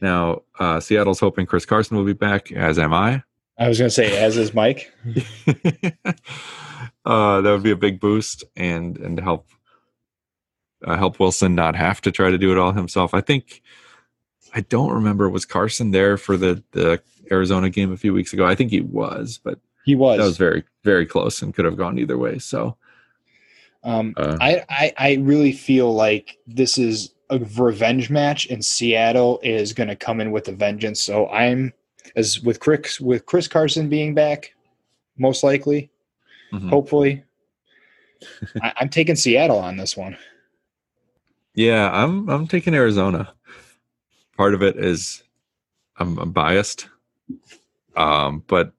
[0.00, 3.22] Now, uh, Seattle's hoping Chris Carson will be back, as am I.
[3.58, 4.92] I was going to say, as is Mike.
[7.04, 9.46] uh, that would be a big boost and and help
[10.84, 13.14] uh, help Wilson not have to try to do it all himself.
[13.14, 13.62] I think
[14.54, 17.00] I don't remember was Carson there for the the
[17.30, 18.44] Arizona game a few weeks ago.
[18.46, 20.18] I think he was, but He was.
[20.18, 22.38] That was very very close and could have gone either way.
[22.38, 22.76] So
[23.86, 29.38] Um, uh, I, I I really feel like this is a revenge match, and Seattle
[29.44, 31.00] is going to come in with a vengeance.
[31.00, 31.72] So I'm
[32.16, 34.52] as with Chris with Chris Carson being back,
[35.16, 35.88] most likely,
[36.52, 36.68] mhm.
[36.68, 37.22] hopefully.
[38.62, 40.18] I, I'm taking Seattle on this one.
[41.54, 43.32] yeah, I'm I'm taking Arizona.
[44.36, 45.22] Part of it is
[45.96, 46.88] I'm, I'm biased,
[47.96, 48.72] um, but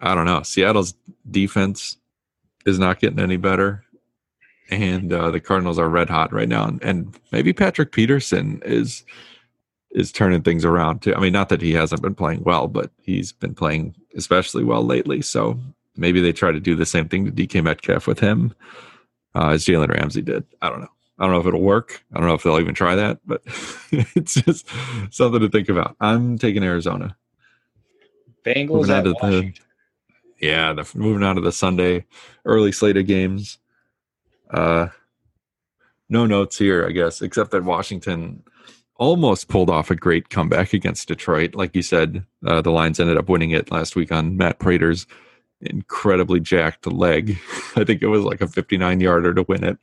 [0.00, 0.42] I don't know.
[0.42, 0.94] Seattle's
[1.28, 1.96] defense
[2.66, 3.84] is not getting any better,
[4.70, 6.66] and uh, the Cardinals are red hot right now.
[6.66, 9.04] And, and maybe Patrick Peterson is
[9.90, 11.14] is turning things around too.
[11.14, 14.84] I mean, not that he hasn't been playing well, but he's been playing especially well
[14.84, 15.22] lately.
[15.22, 15.58] So
[15.96, 18.52] maybe they try to do the same thing to DK Metcalf with him
[19.34, 20.44] uh, as Jalen Ramsey did.
[20.60, 20.88] I don't know.
[21.18, 22.04] I don't know if it'll work.
[22.12, 23.42] I don't know if they'll even try that, but
[23.92, 24.66] it's just
[25.10, 25.96] something to think about.
[26.00, 27.16] I'm taking Arizona.
[28.44, 29.63] Bengals at Washington.
[30.40, 32.06] Yeah, the moving on to the Sunday
[32.44, 33.58] early slate of games.
[34.50, 34.88] Uh,
[36.08, 38.42] no notes here, I guess, except that Washington
[38.96, 41.54] almost pulled off a great comeback against Detroit.
[41.54, 45.06] Like you said, uh, the Lions ended up winning it last week on Matt Prater's
[45.60, 47.38] incredibly jacked leg.
[47.76, 49.78] I think it was like a 59 yarder to win it.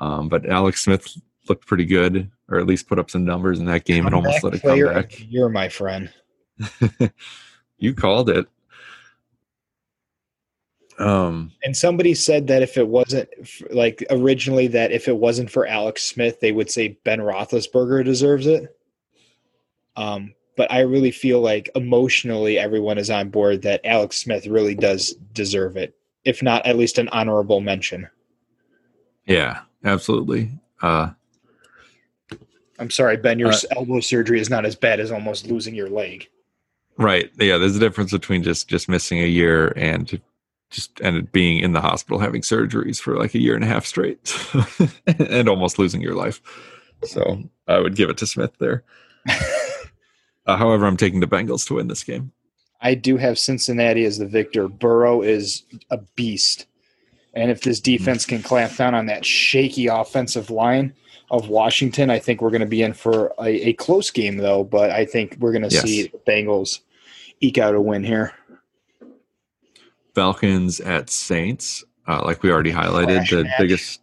[0.00, 1.18] Um, but Alex Smith
[1.48, 4.44] looked pretty good, or at least put up some numbers in that game and almost
[4.44, 5.18] let it come back.
[5.28, 6.10] Year, my friend.
[7.78, 8.46] you called it.
[10.98, 13.28] Um, And somebody said that if it wasn't
[13.70, 18.46] like originally that if it wasn't for Alex Smith, they would say Ben Roethlisberger deserves
[18.46, 18.76] it.
[19.96, 24.74] Um, but I really feel like emotionally everyone is on board that Alex Smith really
[24.74, 25.94] does deserve it,
[26.24, 28.08] if not at least an honorable mention.
[29.26, 30.50] yeah, absolutely.
[30.82, 31.10] Uh,
[32.80, 35.90] I'm sorry, Ben, your Uh, elbow surgery is not as bad as almost losing your
[35.90, 36.28] leg.
[36.96, 37.30] right.
[37.38, 40.20] Yeah, there's a difference between just just missing a year and
[40.70, 43.86] just ended being in the hospital having surgeries for like a year and a half
[43.86, 44.18] straight
[45.06, 46.40] and almost losing your life.
[47.04, 48.84] So I would give it to Smith there.
[50.46, 52.32] Uh, however, I'm taking the Bengals to win this game.
[52.80, 54.66] I do have Cincinnati as the victor.
[54.66, 56.64] Burrow is a beast.
[57.34, 60.94] And if this defense can clamp down on that shaky offensive line
[61.30, 64.64] of Washington, I think we're going to be in for a, a close game, though.
[64.64, 65.82] But I think we're going to Yes.
[65.82, 66.80] see the Bengals
[67.42, 68.32] eke out a win here.
[70.18, 73.52] Falcons at Saints, uh, like we already highlighted, Trash the match.
[73.60, 74.00] biggest.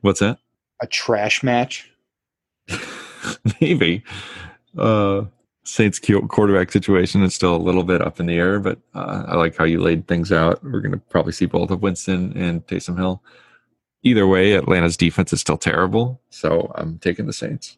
[0.00, 0.38] What's that?
[0.80, 1.90] A trash match.
[3.60, 4.02] Maybe.
[4.78, 5.24] Uh,
[5.64, 9.36] Saints quarterback situation is still a little bit up in the air, but uh, I
[9.36, 10.64] like how you laid things out.
[10.64, 13.22] We're going to probably see both of Winston and Taysom Hill.
[14.02, 17.76] Either way, Atlanta's defense is still terrible, so I'm taking the Saints.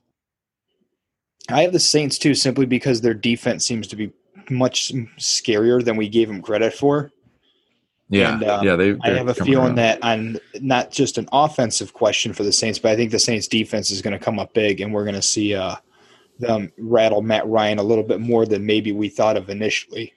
[1.49, 4.13] I have the Saints too, simply because their defense seems to be
[4.51, 7.11] much scarier than we gave them credit for.
[8.11, 8.77] Yeah, And, uh, yeah.
[8.77, 8.97] They.
[9.03, 9.75] I have a feeling around.
[9.77, 13.49] that on not just an offensive question for the Saints, but I think the Saints
[13.49, 15.77] defense is going to come up big, and we're going to see uh,
[16.39, 20.13] them rattle Matt Ryan a little bit more than maybe we thought of initially.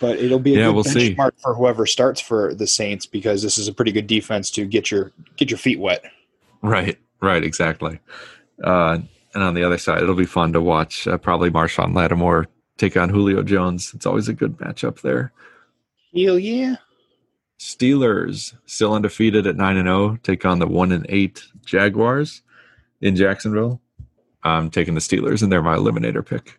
[0.00, 1.14] But it'll be a Yeah, good we'll see.
[1.14, 4.64] benchmark for whoever starts for the Saints because this is a pretty good defense to
[4.64, 6.02] get your get your feet wet.
[6.62, 8.00] Right, right, exactly.
[8.64, 8.98] Uh,
[9.34, 12.48] and on the other side, it'll be fun to watch uh, probably Marshon Lattimore
[12.78, 13.92] take on Julio Jones.
[13.94, 15.32] It's always a good matchup there.
[16.16, 16.76] Hell yeah!
[17.62, 20.18] Steelers still undefeated at nine and zero.
[20.24, 22.42] Take on the one and eight Jaguars
[23.00, 23.80] in Jacksonville.
[24.42, 26.58] I'm taking the Steelers, and they're my eliminator pick.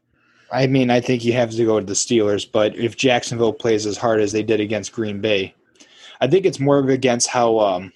[0.50, 3.86] I mean, I think you have to go to the Steelers, but if Jacksonville plays
[3.86, 5.54] as hard as they did against Green Bay,
[6.22, 7.92] I think it's more of against how um,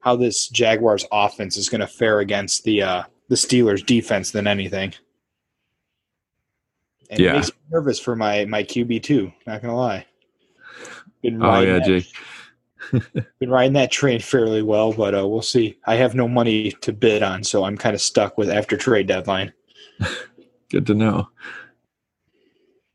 [0.00, 4.46] how this Jaguars offense is going to fare against the uh, the Steelers defense than
[4.46, 4.94] anything.
[7.10, 7.32] And Yeah.
[7.32, 9.32] it makes me nervous for my my QB too.
[9.46, 10.06] Not gonna lie.
[11.30, 12.06] Been Oh yeah, Jake.
[13.40, 15.78] been riding that train fairly well, but uh, we'll see.
[15.86, 19.08] I have no money to bid on, so I'm kind of stuck with after trade
[19.08, 19.52] deadline.
[20.70, 21.28] Good to know.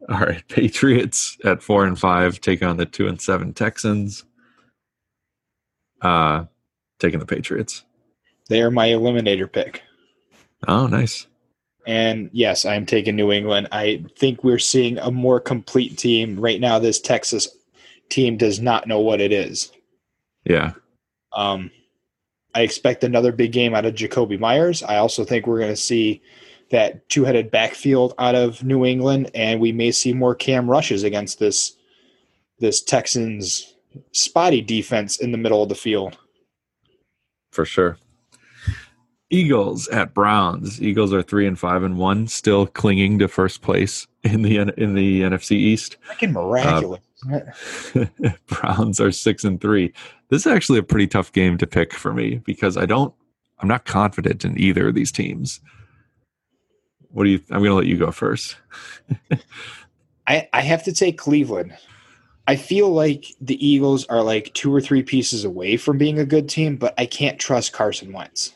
[0.10, 4.24] All right, Patriots at four and five take on the two and seven Texans.
[6.02, 6.46] Uh,
[7.00, 7.84] taking the Patriots.
[8.50, 9.84] They are my eliminator pick.
[10.68, 11.28] Oh, nice.
[11.88, 13.68] And yes, I'm taking New England.
[13.72, 16.40] I think we're seeing a more complete team.
[16.40, 17.48] Right now, this Texas
[18.12, 19.72] team does not know what it is.
[20.46, 20.74] Yeah,
[21.34, 21.72] Um,
[22.54, 24.84] I expect another big game out of Jakobi Meyers.
[24.84, 26.22] I also think we're going to see
[26.72, 31.04] that two headed backfield out of New England, and we may see more cam rushes
[31.04, 31.76] against this
[32.60, 33.74] this Texans
[34.14, 36.18] spotty defense in the middle of the field.
[37.52, 37.98] for sure.
[39.30, 40.82] Eagles at Browns.
[40.82, 44.94] Eagles are three and five and one, still clinging to first place in the in
[44.96, 45.98] the NFC East.
[46.10, 47.00] Freaking miraculous.
[48.48, 49.94] Browns are six and three.
[50.30, 53.14] This is actually a pretty tough game to pick for me because I don't.
[53.60, 55.62] I'm not confident in either of these teams.
[57.12, 57.40] What do you?
[57.52, 58.56] I'm going to let you go first.
[60.28, 61.78] I, I have to take Cleveland.
[62.48, 66.26] I feel like the Eagles are like two or three pieces away from being a
[66.26, 68.54] good team, but I can't trust Carson Wentz.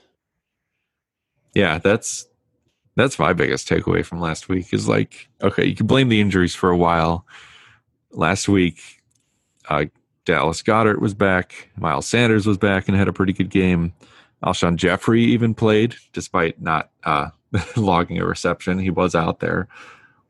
[1.53, 2.27] Yeah, that's
[2.95, 6.55] that's my biggest takeaway from last week is like, okay, you can blame the injuries
[6.55, 7.25] for a while.
[8.15, 8.79] Last week,
[9.69, 9.85] uh,
[10.25, 13.93] Dallas Goedert was back, Miles Sanders was back and had a pretty good game.
[14.43, 17.29] Alshon Jeffery even played despite not uh,
[17.75, 18.79] logging a reception.
[18.79, 19.67] He was out there.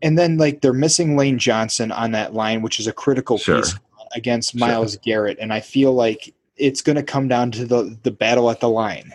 [0.02, 3.58] And then like they're missing Lane Johnson on that line, which is a critical Sure.
[3.58, 3.76] piece
[4.16, 5.38] against Myles Garrett.
[5.40, 8.70] And I feel like it's going to come down to the the battle at the
[8.70, 9.14] line.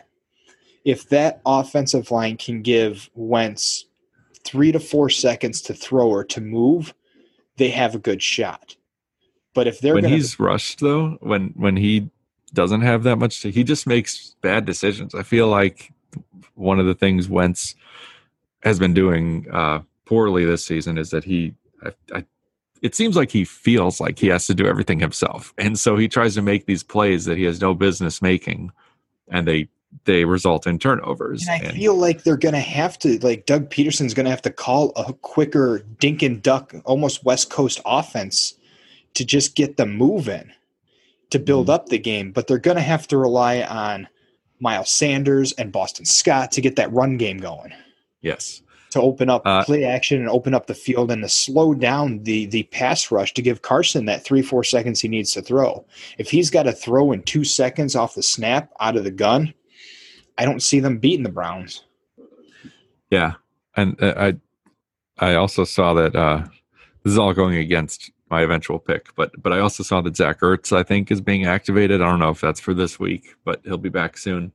[0.84, 3.86] If that offensive line can give Wentz
[4.44, 6.94] three to four seconds to throw or to move,
[7.60, 8.74] they have a good shot.
[9.54, 12.10] But if they're when to he's rushed though, when when he
[12.54, 15.14] doesn't have that much, to, he just makes bad decisions.
[15.14, 15.92] I feel like
[16.54, 17.76] one of the things Wentz
[18.62, 21.54] has been doing uh, poorly this season is that he,
[21.84, 22.24] I, I,
[22.82, 26.08] it seems like he feels like he has to do everything himself, and so he
[26.08, 28.72] tries to make these plays that he has no business making,
[29.28, 29.68] and they
[30.04, 31.42] they result in turnovers.
[31.48, 34.30] And I And- feel like they're going to have to, like Doug Pederson's going to
[34.30, 38.54] have to call a quicker dink and duck, almost West Coast offense
[39.14, 40.50] to just get them moving
[41.30, 41.74] to build Mhm.
[41.74, 42.30] up the game.
[42.32, 44.08] But they're going to have to rely on
[44.60, 47.72] Miles Sanders and Boston Scott to get that run game going,
[48.20, 51.72] yes, to open up Uh, play action and open up the field and to slow
[51.74, 55.42] down the the pass rush to give Carson that three four seconds he needs to
[55.42, 55.84] throw.
[56.18, 59.54] If he's got to throw in two seconds off the snap out of the gun,
[60.38, 61.84] I don't see them beating the Browns.
[63.10, 63.34] Yeah,
[63.76, 64.36] and uh, I
[65.18, 66.44] I also saw that uh,
[67.02, 70.40] this is all going against my eventual pick, but but I also saw that Zach
[70.40, 72.00] Ertz I think is being activated.
[72.00, 74.52] I don't know if that's for this week, but he'll be back soon.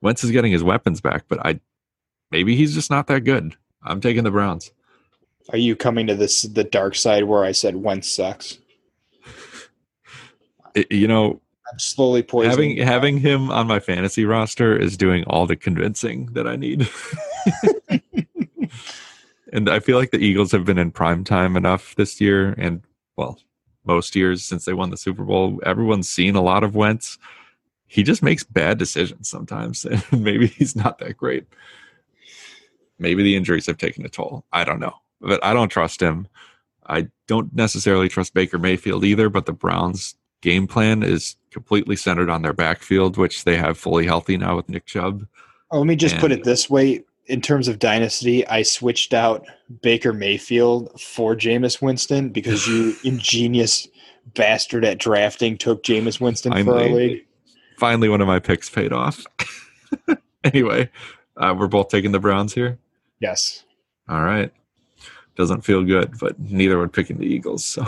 [0.00, 1.60] Wentz is getting his weapons back, but I
[2.30, 3.56] maybe he's just not that good.
[3.82, 4.70] I'm taking the Browns.
[5.50, 8.58] Are you coming to this the dark side where I said Wentz sucks?
[10.90, 11.40] You know,
[11.70, 12.76] I'm slowly poisoning.
[12.78, 16.88] having having him on my fantasy roster is doing all the convincing that I need.
[19.52, 22.82] and I feel like the Eagles have been in prime time enough this year, and
[23.16, 23.38] well,
[23.84, 25.60] most years since they won the Super Bowl.
[25.64, 27.18] Everyone's seen a lot of Wentz.
[27.86, 31.46] He just makes bad decisions sometimes, and maybe he's not that great.
[32.98, 34.44] Maybe the injuries have taken a toll.
[34.52, 36.28] I don't know, but I don't trust him.
[36.86, 42.30] I don't necessarily trust Baker Mayfield either, but the Browns' game plan is completely centered
[42.30, 45.26] on their backfield, which they have fully healthy now with Nick Chubb.
[45.70, 49.46] Oh, let me just put it this way: in terms of dynasty, I switched out
[49.82, 53.86] Baker Mayfield for Jameis Winston because you ingenious
[54.34, 57.08] bastard at drafting took Jameis Winston for our Finally.
[57.08, 57.24] league.
[57.78, 59.24] Finally, one of my picks paid off.
[60.44, 60.90] anyway,
[61.36, 62.78] uh, we're both taking the Browns here.
[63.20, 63.64] Yes.
[64.08, 64.52] All right.
[65.38, 67.64] Doesn't feel good, but neither would picking the Eagles.
[67.64, 67.86] So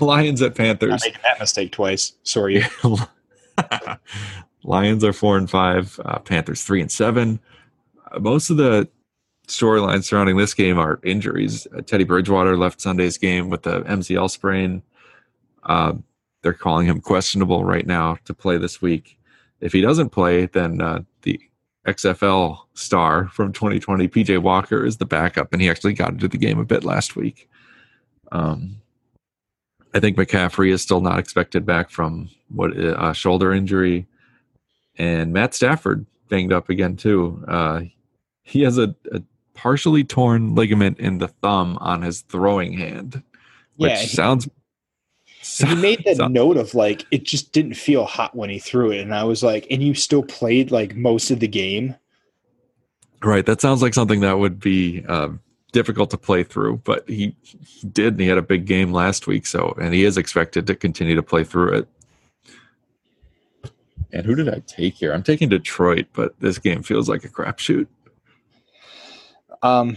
[0.00, 1.02] Lions at Not Panthers.
[1.04, 2.12] making that mistake twice.
[2.22, 2.62] Sorry.
[4.62, 5.98] Lions are four and five.
[6.04, 7.40] Uh, Panthers three and seven.
[8.12, 8.88] Uh, most of the
[9.48, 11.66] storylines surrounding this game are injuries.
[11.76, 14.82] Uh, Teddy Bridgewater left Sunday's game with the MCL sprain.
[15.64, 15.94] Uh,
[16.42, 19.18] they're calling him questionable right now to play this week.
[19.60, 21.40] If he doesn't play, then uh, the
[21.86, 26.38] XFL star from 2020, PJ Walker, is the backup, and he actually got into the
[26.38, 27.48] game a bit last week.
[28.32, 28.76] Um,
[29.94, 34.06] I think McCaffrey is still not expected back from what a shoulder injury,
[34.98, 37.42] and Matt Stafford banged up again too.
[37.48, 37.82] Uh,
[38.42, 39.22] he has a, a
[39.54, 43.22] partially torn ligament in the thumb on his throwing hand,
[43.76, 44.48] which Yeah, he- sounds.
[45.58, 48.90] He made that so- note of like it just didn't feel hot when he threw
[48.90, 51.94] it, and I was like, and you still played like most of the game.
[53.22, 53.46] Right.
[53.46, 55.40] That sounds like something that would be um,
[55.72, 58.14] difficult to play through, but he, he did.
[58.14, 59.46] And he had a big game last week.
[59.46, 61.88] So, and he is expected to continue to play through it.
[64.12, 65.12] And who did I take here?
[65.12, 67.88] I'm taking Detroit, but this game feels like a crapshoot.
[69.62, 69.96] Um,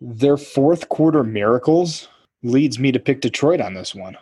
[0.00, 2.08] their fourth quarter miracles
[2.42, 4.16] leads me to pick Detroit on this one.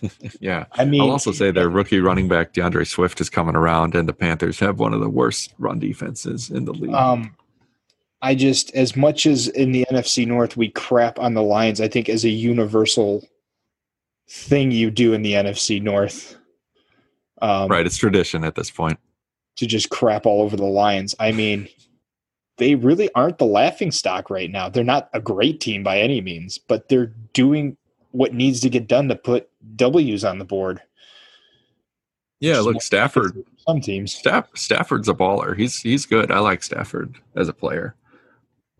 [0.40, 0.66] Yeah.
[0.72, 4.08] I mean, I'll also say their rookie running back, D'Andre Swift, is coming around, and
[4.08, 6.92] the Panthers have one of the worst run defenses in the league.
[6.92, 7.34] Um,
[8.22, 11.88] I just, as much as in the NFC North we crap on the Lions, I
[11.88, 13.26] think as a universal
[14.28, 16.36] thing you do in the NFC North,
[17.42, 17.86] um, right.
[17.86, 18.98] It's tradition at this point.
[19.56, 21.14] to just crap all over the Lions.
[21.18, 21.68] I mean,
[22.58, 24.68] they really aren't the laughing stock right now.
[24.68, 27.76] They're not a great team by any means, but they're doing
[28.12, 30.80] what needs to get done to put W's on the board.
[32.40, 33.42] Yeah, look, Stafford.
[33.66, 34.14] Some teams.
[34.14, 35.56] Staff, Stafford's a baller.
[35.56, 36.30] He's he's good.
[36.30, 37.96] I like Stafford as a player.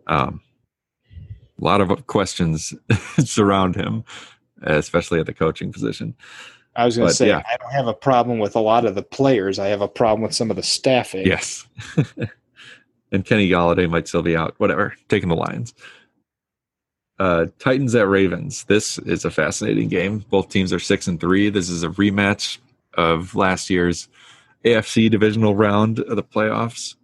[0.07, 0.41] Um,
[1.61, 2.75] a lot of questions
[3.19, 4.05] surround him,
[4.63, 6.15] especially at the coaching position.
[6.77, 7.43] I was going to say yeah.
[7.51, 9.59] I don't have a problem with a lot of the players.
[9.59, 11.27] I have a problem with some of the staffing.
[11.27, 11.67] Yes.
[13.13, 14.55] and Kenny Golladay might still be out.
[14.59, 14.95] Whatever.
[15.09, 15.73] Taking the Lions.
[17.19, 18.65] Uh, Titans at Ravens.
[18.65, 20.25] This is a fascinating game.
[20.31, 21.49] Both teams are six and three.
[21.49, 22.59] This is a rematch
[22.95, 24.09] of last year's
[24.65, 26.95] AFC divisional round of the playoffs,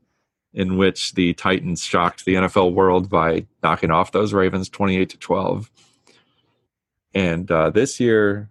[0.53, 5.19] in which the Titans shocked the NFL world by knocking off those Ravens twenty-eight to
[5.19, 5.71] twelve.
[7.15, 8.51] And uh, this year,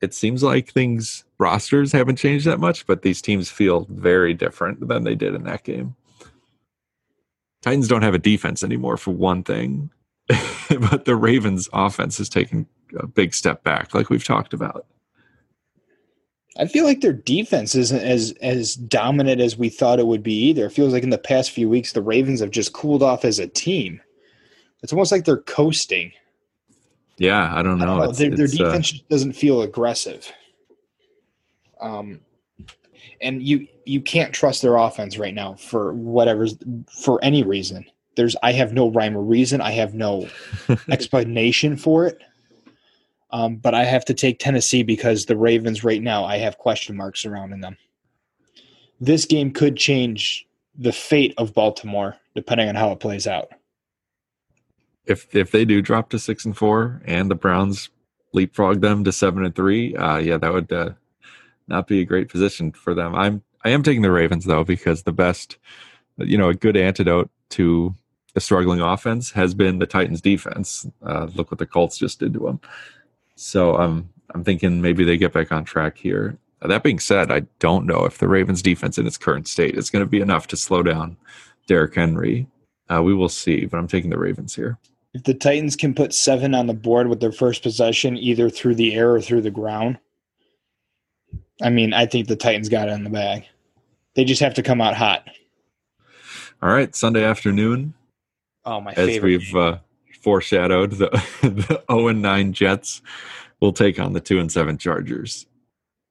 [0.00, 4.86] it seems like things rosters haven't changed that much, but these teams feel very different
[4.88, 5.94] than they did in that game.
[7.62, 9.90] Titans don't have a defense anymore for one thing,
[10.90, 12.66] but the Ravens offense has taken
[12.98, 14.86] a big step back, like we've talked about.
[16.56, 20.34] I feel like their defense isn't as as dominant as we thought it would be
[20.34, 20.66] either.
[20.66, 23.38] It feels like in the past few weeks the Ravens have just cooled off as
[23.38, 24.00] a team.
[24.82, 26.12] It's almost like they're coasting.
[27.18, 27.86] Yeah, I don't I know.
[27.86, 28.02] don't know.
[28.04, 30.30] It's- Their, their it's, uh, defense just doesn't feel aggressive.
[31.80, 32.20] Um,
[33.20, 36.56] and you you can't trust their offense right now for whatever's
[37.02, 37.84] for any reason.
[38.16, 39.60] There's I have no rhyme or reason.
[39.60, 40.28] I have no
[40.90, 42.20] explanation for it.
[43.30, 46.96] Um, but I have to take Tennessee because the Ravens right now I have question
[46.96, 47.76] marks surrounding them.
[49.00, 50.46] This game could change
[50.76, 53.50] the fate of Baltimore depending on how it plays out.
[55.06, 57.90] if if they do drop to six and four, and the Browns
[58.32, 60.90] leapfrog them to seven and three, uh, yeah, that would uh,
[61.68, 63.14] not be a great position for them.
[63.14, 65.58] I'm I am taking the Ravens though because the best,
[66.18, 67.94] you know, a good antidote to
[68.36, 70.86] a struggling offense has been the Titans' defense.
[71.04, 72.60] Uh, look what the Colts just did to them.
[73.36, 76.36] So um, I'm thinking maybe they get back on track here.
[76.62, 79.76] Uh, that being said, I don't know if the Ravens' defense in its current state
[79.76, 81.16] is going to be enough to slow down
[81.66, 82.46] Derrick Henry.
[82.88, 84.78] Uh, we will see, but I'm taking the Ravens here.
[85.14, 88.74] If the Titans can put seven on the board with their first possession, either through
[88.74, 89.98] the air or through the ground,
[91.62, 93.44] I mean, I think the Titans got it in the bag.
[94.14, 95.28] They just have to come out hot.
[96.60, 97.94] All right, Sunday afternoon,
[98.66, 99.28] Oh, my as favorite.
[99.28, 99.78] we've uh,
[100.22, 101.10] foreshadowed, the
[101.42, 103.02] the 0 and 9 Jets
[103.60, 105.46] will take on the 2 and 7 Chargers.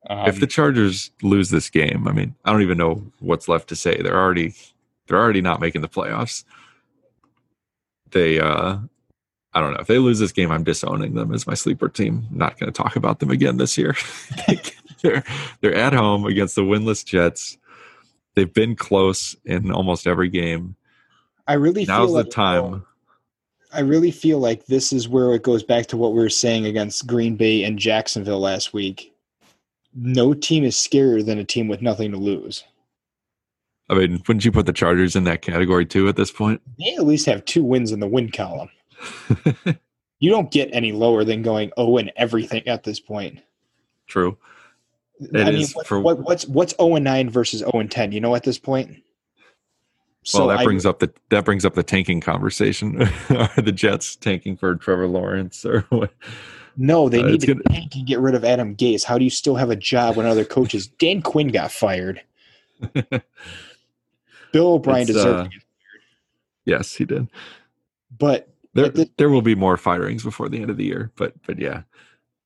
[0.09, 3.69] Um, if the Chargers lose this game, I mean, I don't even know what's left
[3.69, 4.01] to say.
[4.01, 4.53] They're already
[5.07, 6.43] they're already not making the playoffs.
[8.11, 8.79] They uh
[9.55, 9.79] I don't know.
[9.79, 12.27] If they lose this game, I'm disowning them as my sleeper team.
[12.31, 13.95] I'm not going to talk about them again this year.
[15.01, 15.23] they're
[15.61, 17.57] they're at home against the winless Jets.
[18.35, 20.75] They've been close in almost every game.
[21.47, 22.85] I really Now's feel the like, time.
[23.73, 26.65] I really feel like this is where it goes back to what we were saying
[26.65, 29.13] against Green Bay and Jacksonville last week.
[29.95, 32.63] No team is scarier than a team with nothing to lose.
[33.89, 36.61] I mean, wouldn't you put the Chargers in that category too at this point?
[36.79, 38.69] They at least have two wins in the win column.
[40.23, 43.41] You don't get any lower than going oh and everything at this point.
[44.07, 44.37] True.
[45.19, 48.13] It I mean, what, for- what, what's what's zero and nine versus zero and ten?
[48.13, 49.03] You know, at this point.
[50.33, 53.01] Well, that I- brings up the that brings up the tanking conversation.
[53.29, 56.13] Are the Jets tanking for Trevor Lawrence or what?
[56.77, 59.03] no, they uh, need to gonna- tank and get rid of Adam Gase.
[59.03, 60.87] How do you still have a job when other coaches?
[60.99, 62.21] Dan Quinn got fired.
[64.51, 65.61] Bill O'Brien It's, deserved uh, to get
[66.65, 67.27] Yes, he did.
[68.17, 71.33] but There, the- there will be more firings before the end of the year, but
[71.45, 71.81] but yeah,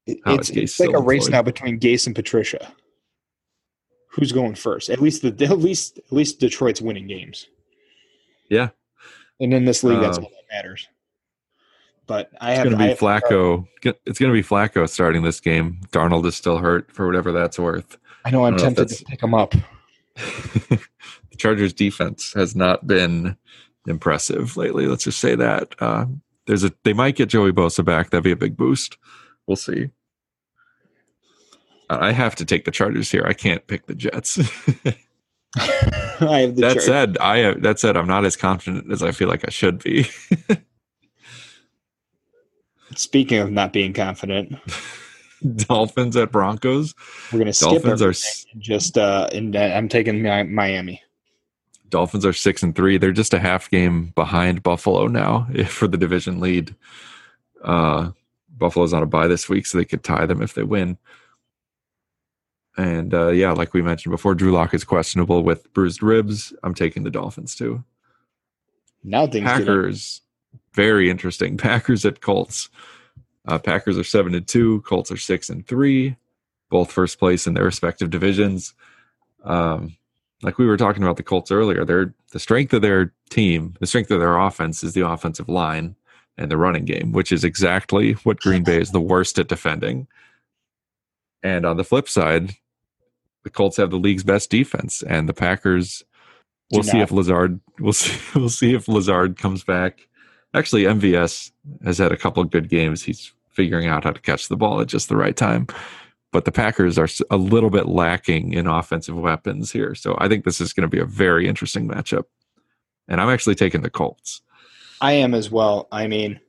[0.05, 2.71] it- it's, it's like a race now between Gase and Patricia.
[4.11, 4.89] Who's going first?
[4.89, 7.47] At least the at least at least Detroit's winning games.
[8.49, 8.69] Yeah.
[9.39, 10.87] and in this league, that's Um, all that matters.
[12.07, 13.67] But I it's have going to be Flacco.
[14.05, 15.81] It's going to be Flacco starting this game.
[15.91, 17.97] Darnold is still hurt for whatever that's worth.
[18.23, 19.53] I know I'm I know tempted to pick him up.
[20.15, 20.79] the
[21.37, 23.35] Chargers defense has not been
[23.87, 24.87] impressive lately.
[24.87, 25.75] Let's just say that.
[25.79, 26.05] Uh,
[26.45, 28.09] there's a they might get Joey Bosa back.
[28.09, 28.97] That'd be a big boost.
[29.45, 29.89] We'll see.
[31.89, 33.23] I have to take the Chargers here.
[33.25, 34.39] I can't pick the Jets.
[35.55, 39.11] I have the that said, I uh, that said, I'm not as confident as I
[39.11, 40.07] feel like I should be.
[42.95, 44.55] Speaking of not being confident,
[45.55, 46.95] Dolphins at Broncos.
[47.31, 50.43] we're going to skip Dolphins are everything s- and just uh, uh, I'm taking Mi-
[50.43, 51.01] Miami.
[51.89, 52.97] Dolphins are six and three.
[52.97, 56.75] They're just a half game behind Buffalo now for the division lead.
[57.63, 58.11] Uh,
[58.57, 60.97] Buffalo's on a bye this week, so they could tie them if they win.
[62.77, 66.53] And uh, yeah, like we mentioned before, Drew Lock is questionable with bruised ribs.
[66.63, 67.83] I'm taking the Dolphins too.
[69.03, 70.21] Now things Packers,
[70.73, 71.57] very interesting.
[71.57, 72.69] Packers at Colts.
[73.47, 74.81] Uh, Packers are seven and two.
[74.81, 76.15] Colts are six and three,
[76.69, 78.73] both first place in their respective divisions.
[79.43, 79.95] Um,
[80.43, 83.87] like we were talking about the Colts earlier, their the strength of their team, the
[83.87, 85.95] strength of their offense is the offensive line
[86.37, 90.07] and the running game, which is exactly what Green Bay is the worst at defending.
[91.41, 92.55] And on the flip side,
[93.47, 96.03] the Colts have the league's best defense, and the Packers.
[96.69, 97.61] We'll see if Lazard.
[97.79, 98.19] We'll see.
[98.37, 100.05] We'll see if Lazard comes back.
[100.53, 101.51] Actually, MVS
[101.85, 103.03] has had a couple of good games.
[103.03, 105.67] He's figuring out how to catch the ball at just the right time.
[106.33, 110.43] But the Packers are a little bit lacking in offensive weapons here, so I think
[110.43, 112.25] this is going to be a very interesting matchup.
[113.07, 114.41] And I'm actually taking the Colts.
[114.99, 115.87] I am as well.
[115.89, 116.41] I mean,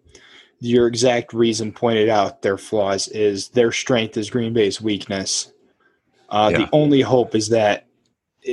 [0.59, 5.53] your exact reason pointed out their flaws is their strength is Green Bay's weakness.
[6.29, 6.59] Uh, Yeah.
[6.59, 7.87] The only hope is that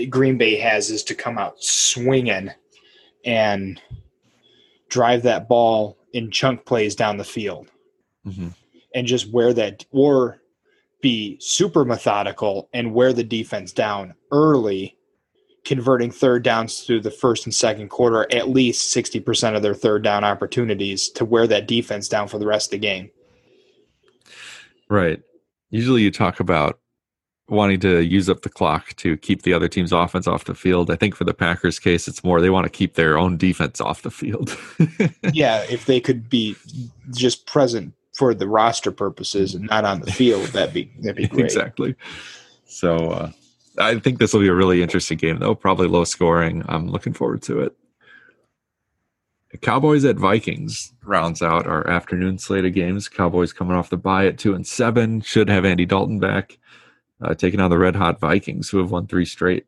[0.10, 2.50] Green Bay has is to come out swinging
[3.24, 3.82] and
[4.90, 7.68] drive that ball in chunk plays down the field
[8.26, 8.54] Mhm.
[8.94, 10.42] and just wear that or
[11.02, 14.98] be super methodical and wear the defense down early
[15.66, 20.04] converting third downs through the first and second quarter at least 60% of their third
[20.04, 23.10] down opportunities to wear that defense down for the rest of the game
[24.90, 25.20] Right.
[25.72, 26.80] Usually you talk about
[27.48, 30.90] wanting to use up the clock to keep the other team's offense off the field.
[30.90, 33.80] I think for the Packers case, it's more they want to keep their own defense
[33.80, 34.58] off the field.
[35.34, 36.56] yeah if they could be
[37.12, 41.28] just present for the roster purposes and not on the field that'd be that'd be
[41.36, 41.96] great exactly.
[42.66, 43.32] So uh,
[43.78, 45.56] I think this will be a really interesting game, though.
[45.56, 46.64] Probably low scoring.
[46.68, 47.76] I'm looking forward to it.
[49.62, 53.08] Cowboys at Vikings rounds out our afternoon slate of games.
[53.08, 56.58] Cowboys coming off the bye at two and seven should have Andy Dalton back,
[57.22, 59.66] uh, taking on the red hot Vikings who have won three straight.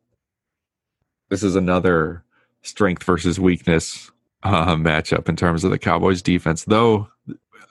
[1.30, 2.24] This is another
[2.62, 4.12] strength versus weakness
[4.44, 6.66] uh, matchup in terms of the Cowboys defense.
[6.66, 7.10] Though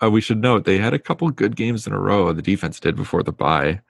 [0.03, 2.33] uh, we should note they had a couple good games in a row.
[2.33, 3.81] The defense did before the bye,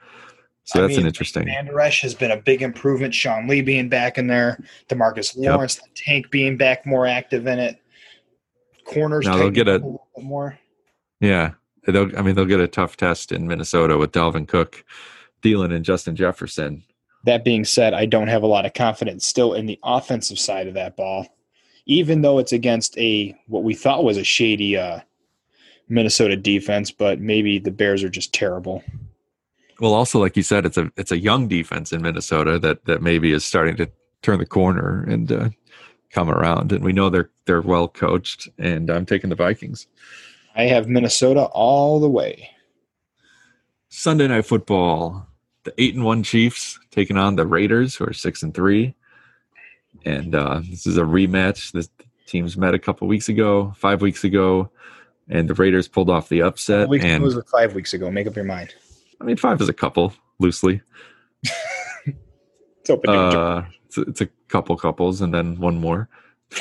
[0.64, 1.46] so I that's an interesting.
[1.48, 3.14] Mandaresh has been a big improvement.
[3.14, 5.54] Sean Lee being back in there, Demarcus Yep.
[5.54, 7.80] Lawrence, the tank being back more active in it.
[8.84, 10.58] Corners Now they'll get a- bit more.
[11.20, 11.52] Yeah,
[11.86, 12.16] they'll.
[12.16, 14.84] I mean, they'll get a tough test in Minnesota with Dalvin Cook,
[15.42, 16.82] Thielen, and Justin Jefferson.
[17.24, 20.68] That being said, I don't have a lot of confidence still in the offensive side
[20.68, 21.26] of that ball,
[21.86, 25.00] even though it's against a what we thought was a shady uh,
[25.88, 26.90] Minnesota defense.
[26.90, 28.84] But maybe the Bears are just terrible.
[29.80, 33.02] Well, also like you said, it's a it's a young defense in Minnesota that that
[33.02, 33.90] maybe is starting to
[34.22, 35.48] turn the corner and uh,
[36.10, 36.72] come around.
[36.72, 38.48] And we know they're they're well coached.
[38.58, 39.86] And I'm taking the Vikings.
[40.54, 42.50] I have Minnesota all the way.
[43.88, 45.26] Sunday night football.
[45.64, 48.94] The eight and one Chiefs taking on the Raiders, who are six and three.
[50.04, 51.72] And uh, this is a rematch.
[51.72, 51.88] The
[52.26, 54.70] teams met a couple weeks ago, five weeks ago,
[55.28, 56.88] and the Raiders pulled off the upset.
[56.88, 58.10] Weeks, and it was five weeks ago.
[58.10, 58.74] Make up your mind.
[59.20, 60.82] I mean, five is a couple loosely.
[62.86, 63.10] It's open.
[63.10, 66.08] Uh, it's, it's a couple couples and then one more.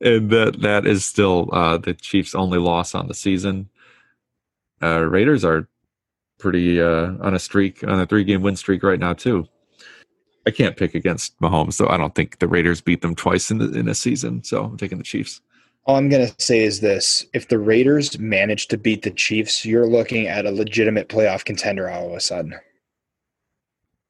[0.00, 3.68] and that that is still uh, the Chiefs' only loss on the season.
[4.84, 5.66] Uh, Raiders are
[6.38, 9.46] pretty uh, on a streak on a three game win streak right now too.
[10.46, 13.58] I can't pick against Mahomes, so I don't think the Raiders beat them twice in
[13.58, 14.44] the, in a season.
[14.44, 15.40] So I'm taking the Chiefs.
[15.86, 19.64] All I'm going to say is this if the Raiders manage to beat the Chiefs,
[19.64, 22.54] you're looking at a legitimate playoff contender all of a sudden.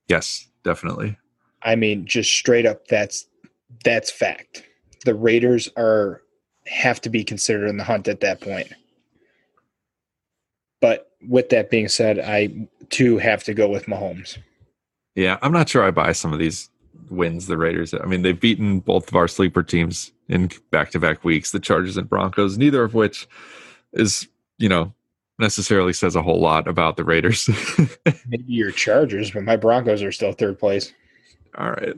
[0.09, 1.17] Yes, definitely.
[1.63, 3.27] I mean, just straight up, that's
[3.85, 4.65] that's fact.
[5.05, 6.23] The Raiders are
[6.67, 8.73] have to be considered in the hunt at that point.
[10.85, 14.37] But with that being said, I too have to go with Mahomes.
[15.15, 16.69] Yeah, I'm not sure I buy some of these
[17.09, 17.95] wins the Raiders.
[17.95, 22.07] I mean, they've beaten both of our sleeper teams in back-to-back weeks, the Chargers and
[22.07, 23.27] Broncos, neither of which
[23.95, 24.29] is,
[24.59, 24.93] you know,
[25.39, 27.49] necessarily says a whole lot about the Raiders.
[28.29, 30.93] Maybe your Chargers, but my Broncos are still third place.
[31.57, 31.97] All right.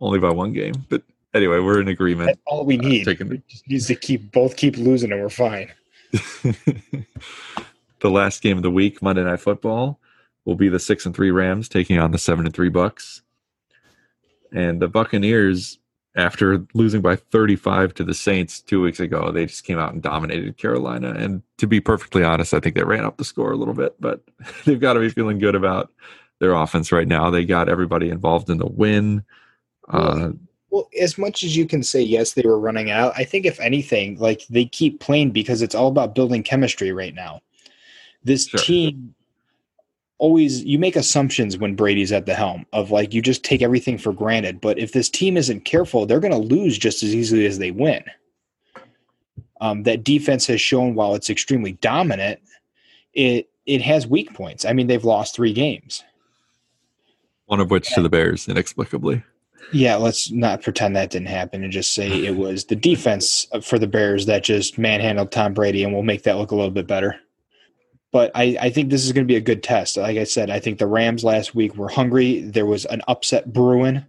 [0.00, 0.72] Only by one game.
[0.88, 1.02] But
[1.34, 2.28] anyway, we're in agreement.
[2.28, 3.04] That's all we Uh, need.
[3.04, 5.70] taking We just needs to keep both keep losing and we're fine.
[8.02, 9.98] the last game of the week, Monday Night Football,
[10.44, 13.22] will be the six and three Rams taking on the seven and three Bucks.
[14.52, 15.78] And the Buccaneers,
[16.14, 20.02] after losing by 35 to the Saints two weeks ago, they just came out and
[20.02, 21.12] dominated Carolina.
[21.12, 23.94] And to be perfectly honest, I think they ran up the score a little bit,
[23.98, 24.20] but
[24.66, 25.90] they've got to be feeling good about
[26.40, 27.30] their offense right now.
[27.30, 29.24] They got everybody involved in the win.
[29.88, 30.30] Uh,
[30.70, 33.12] Well, as much as you can say yes, they were running out.
[33.16, 37.14] I think if anything, like they keep playing because it's all about building chemistry right
[37.14, 37.40] now.
[38.24, 38.60] This Sure.
[38.60, 39.14] team
[40.18, 43.98] always you make assumptions when Brady's at the helm of like you just take everything
[43.98, 44.60] for granted.
[44.60, 47.72] But if this team isn't careful, they're going to lose just as easily as they
[47.72, 48.04] win.
[49.60, 52.40] Um, that defense has shown while it's extremely dominant,
[53.14, 54.64] it it has weak points.
[54.64, 56.02] I mean, they've lost three games.
[57.46, 59.22] One of which to the Bears, inexplicably.
[59.72, 63.78] Yeah, let's not pretend that didn't happen and just say it was the defense for
[63.78, 66.86] the Bears that just manhandled Tom Brady, and we'll make that look a little bit
[66.86, 67.16] better.
[68.12, 69.96] But I, I think this is going to be a good test.
[69.96, 72.40] Like I said, I think the Rams last week were hungry.
[72.42, 74.04] There was an upset brewing,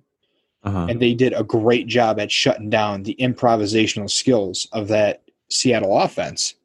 [0.63, 0.87] Uh-huh.
[0.89, 5.97] and they did a great job at shutting down the improvisational skills of that Seattle
[5.97, 6.55] offense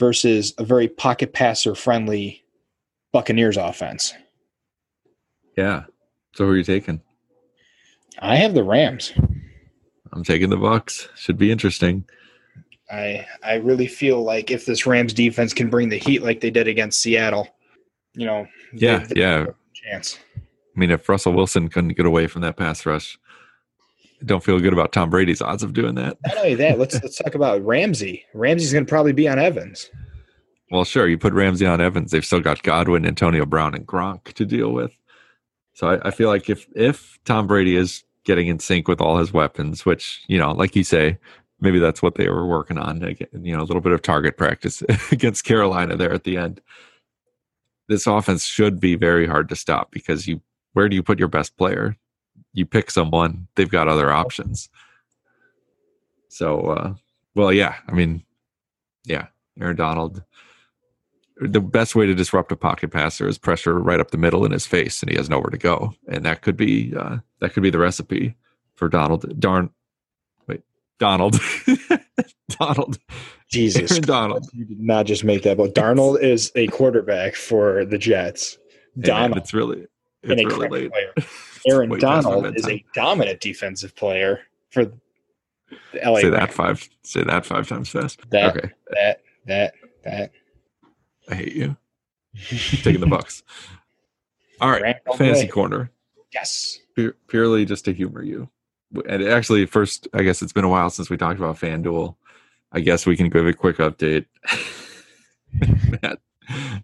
[0.00, 2.42] versus a very pocket passer friendly
[3.12, 4.14] Buccaneers offense.
[5.56, 5.84] Yeah.
[6.34, 7.00] So who are you taking?
[8.18, 9.12] I have the Rams.
[10.12, 11.08] I'm taking the Bucks.
[11.16, 12.04] Should be interesting.
[12.90, 16.50] I I really feel like if this Rams defense can bring the heat like they
[16.50, 17.48] did against Seattle,
[18.14, 19.46] you know, they- Yeah, they- yeah.
[19.72, 20.18] chance.
[20.36, 23.16] I mean, if Russell Wilson couldn't get away from that pass rush,
[24.24, 26.16] don't feel good about Tom Brady's odds of doing that.
[26.26, 28.24] Not only that, let's let's talk about Ramsey.
[28.34, 29.90] Ramsey's going to probably be on Evans.
[30.70, 32.10] Well, sure, you put Ramsey on Evans.
[32.10, 34.92] They've still got Godwin, Antonio Brown, and Gronk to deal with.
[35.74, 39.18] So I, I feel like if if Tom Brady is getting in sync with all
[39.18, 41.18] his weapons, which you know, like you say,
[41.64, 43.00] maybe that's what they were working on.
[43.32, 46.60] You know, a little bit of target practice against Carolina there at the end.
[47.88, 50.40] This offense should be very hard to stop because you
[50.74, 51.96] where do you put your best player?
[52.52, 54.68] You pick someone, they've got other options.
[56.28, 56.94] So, uh,
[57.34, 58.24] well, yeah, I mean,
[59.04, 59.28] yeah,
[59.60, 60.22] Aaron Donald.
[61.40, 64.52] The best way to disrupt a pocket passer is pressure right up the middle in
[64.52, 65.94] his face, and he has nowhere to go.
[66.08, 68.36] And that could be uh, that could be the recipe
[68.74, 69.40] for Donald.
[69.40, 69.70] Darn,
[70.98, 71.40] Donald,
[72.48, 72.98] Donald,
[73.48, 74.48] Jesus, Aaron Donald.
[74.52, 75.56] you did not just make that.
[75.56, 78.58] But Darnold is a quarterback for the Jets.
[79.00, 79.86] Donald it's really
[80.22, 80.92] it's a really late.
[80.92, 81.12] player.
[81.66, 84.40] Aaron my Donald is a dominant defensive player
[84.70, 84.94] for the
[86.04, 86.20] LA.
[86.20, 86.54] say that Rams.
[86.54, 86.88] five.
[87.02, 88.20] Say that five times fast.
[88.30, 89.74] That okay, that that
[90.04, 90.30] that.
[91.28, 91.76] I hate you.
[92.82, 93.42] Taking the Bucks.
[94.60, 95.90] All right, fantasy corner.
[96.32, 96.78] Yes.
[96.94, 98.48] Pure, purely just to humor you.
[99.08, 102.16] And actually, first, I guess it's been a while since we talked about FanDuel.
[102.72, 104.26] I guess we can give a quick update.
[106.02, 106.18] Matt,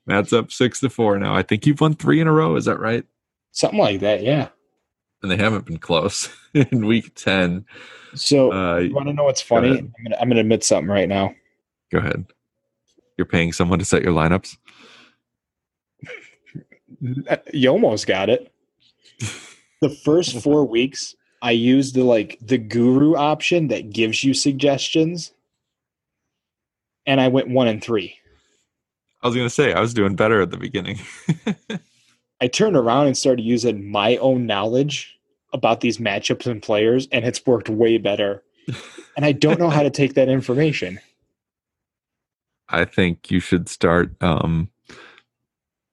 [0.07, 1.35] Matt's up six to four now.
[1.35, 2.57] I think you've won three in a row.
[2.57, 3.05] Is that right?
[3.53, 4.23] Something like that.
[4.23, 4.49] Yeah.
[5.23, 7.65] And they haven't been close in week 10.
[8.15, 9.79] So Uh, you want to know what's funny?
[9.79, 11.35] I'm gonna I'm gonna admit something right now.
[11.93, 12.27] go ahead.
[13.19, 14.57] You're paying someone to set your lineups.
[17.53, 18.53] You almost got it.
[19.81, 25.33] The first four weeks, I used the like the guru option that gives you suggestions,
[27.07, 28.17] and I went one and three.
[29.23, 30.99] I was going to say, I was doing better at the beginning.
[32.41, 35.19] I turned around and started using my own knowledge
[35.53, 38.43] about these matchups and players, and it's worked way better.
[39.17, 41.01] And I don't know how to take that information.
[42.69, 44.97] I think you should start, um, you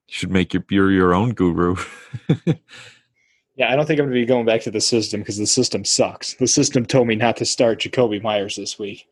[0.07, 1.75] should make your, you're your own guru.
[3.57, 5.47] Yeah, I don't think I'm going to be going back to the system because the
[5.47, 6.35] system sucks.
[6.35, 9.07] The system told me not to start Jakobi Meyers this week.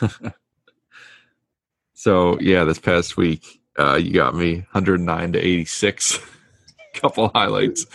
[2.02, 6.18] So yeah, this past week, uh, you got me 109 to 86.
[6.94, 7.86] Couple highlights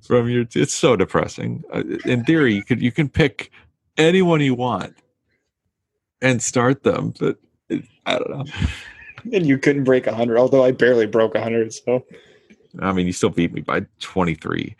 [0.00, 0.44] from your.
[0.54, 1.64] It's so depressing.
[1.72, 3.50] Uh, in theory, you could you can pick
[3.96, 4.94] anyone you want
[6.22, 7.36] and start them, but
[7.68, 8.44] it, I don't know.
[9.32, 11.74] And you couldn't break 100, although I barely broke 100.
[11.74, 12.06] So
[12.80, 14.76] I mean, you still beat me by 23.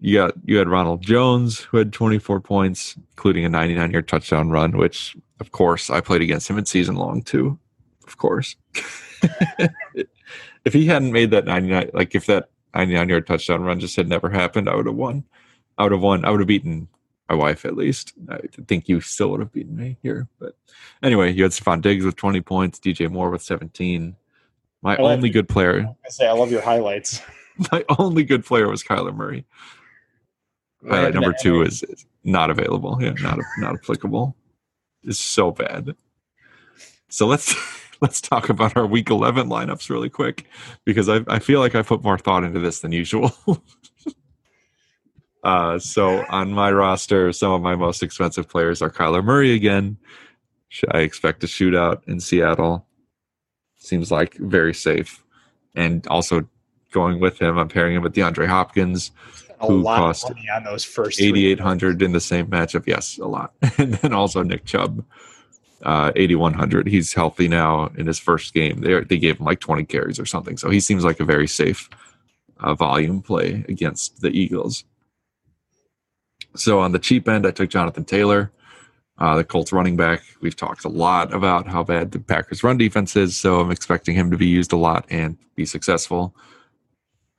[0.00, 4.50] You got you had Ronald Jones who had 24 points, including a 99 yard touchdown
[4.50, 7.58] run, which of course I played against him in season long too.
[8.06, 8.56] Of course.
[10.64, 14.08] if he hadn't made that 99 like if that 99 yard touchdown run just had
[14.08, 15.24] never happened, I would have won.
[15.78, 16.24] I would have won.
[16.24, 16.88] I would have beaten
[17.28, 18.12] my wife at least.
[18.28, 20.28] I think you still would have beaten me here.
[20.38, 20.56] But
[21.02, 24.16] anyway, you had Stefon Diggs with 20 points, DJ Moore with 17.
[24.82, 27.20] My I only good player I say I love your highlights.
[27.72, 29.44] my only good player was Kyler Murray.
[30.88, 32.98] Highlight number two is, is not available.
[33.00, 34.36] Yeah, not not applicable.
[35.02, 35.96] It's so bad.
[37.08, 37.54] So let's
[38.00, 40.46] let's talk about our week eleven lineups really quick
[40.84, 43.32] because I I feel like I put more thought into this than usual.
[45.42, 49.96] uh, so on my roster, some of my most expensive players are Kyler Murray again.
[50.92, 52.87] I expect a shootout in Seattle.
[53.78, 55.24] Seems like very safe,
[55.74, 56.48] and also
[56.92, 59.12] going with him, I'm pairing him with DeAndre Hopkins
[59.60, 62.86] a who lot cost of money on those first 8,800 in the same matchup.
[62.86, 63.52] Yes, a lot.
[63.78, 65.04] and then also Nick Chubb.
[65.82, 66.86] uh, 8100.
[66.88, 68.80] He's healthy now in his first game.
[68.80, 71.46] They they gave him like 20 carries or something, so he seems like a very
[71.46, 71.88] safe
[72.60, 74.84] uh, volume play against the Eagles.
[76.56, 78.50] So on the cheap end, I took Jonathan Taylor,
[79.18, 80.22] uh, the Colts running back.
[80.40, 84.14] We've talked a lot about how bad the Packers' run defense is, so I'm expecting
[84.14, 86.34] him to be used a lot and be successful.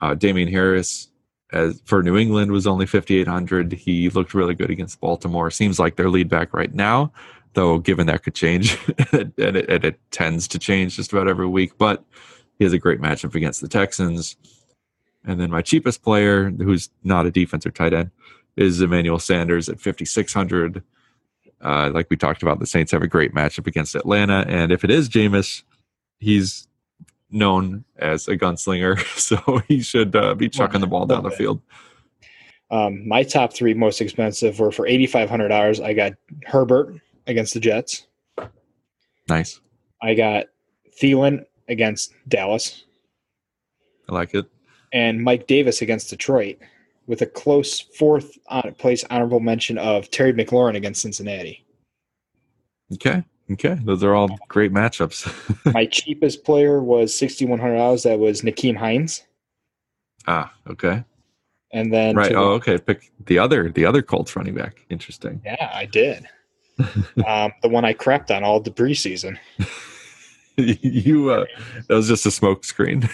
[0.02, 1.10] Uh, Damien Harris,
[1.52, 3.74] as for New England, was only 5,800.
[3.74, 5.52] He looked really good against Baltimore.
[5.52, 7.12] Seems like their lead back right now,
[7.54, 7.80] though.
[7.80, 8.78] Given that could change,
[9.12, 11.78] and, it, and it tends to change just about every week.
[11.78, 12.04] But
[12.58, 14.36] he has a great matchup against the Texans.
[15.26, 18.12] And then my cheapest player, who's not a defensive tight end,
[18.56, 20.84] is Emmanuel Sanders at 5,600.
[21.62, 24.46] Uh, like we talked about, the Saints have a great matchup against Atlanta.
[24.48, 25.64] And if it is Jameis,
[26.20, 26.68] he's
[27.30, 31.62] known as a gunslinger, so he should uh, be chucking the ball down the field.
[32.72, 35.80] Um, my top three most expensive were for eighty five hundred dollars.
[35.80, 36.14] I got
[36.46, 36.96] Herbert
[37.26, 38.06] against the Jets.
[39.28, 39.60] Nice.
[40.02, 40.46] I got
[41.02, 42.84] Thielen against Dallas.
[44.08, 44.46] I like it.
[44.92, 46.58] And Mike Davis against Detroit,
[47.10, 48.38] with a close fourth
[48.78, 51.66] place honorable mention of Terry McLaurin against Cincinnati.
[52.94, 53.24] Okay.
[53.52, 55.26] Okay, those are all great matchups.
[55.74, 58.04] My cheapest player was sixty one hundred dollars.
[58.04, 59.24] That was Nyheim Hines.
[60.28, 61.04] Ah, okay.
[61.74, 62.32] And then right.
[62.36, 62.78] Oh, okay.
[62.78, 64.86] Pick the other the other Colts running back.
[64.90, 65.42] Interesting.
[65.46, 66.28] Yeah, I did.
[67.26, 69.40] um, the one I crapped on all the preseason.
[70.58, 71.46] you uh,
[71.88, 73.10] that was just a smoke screen.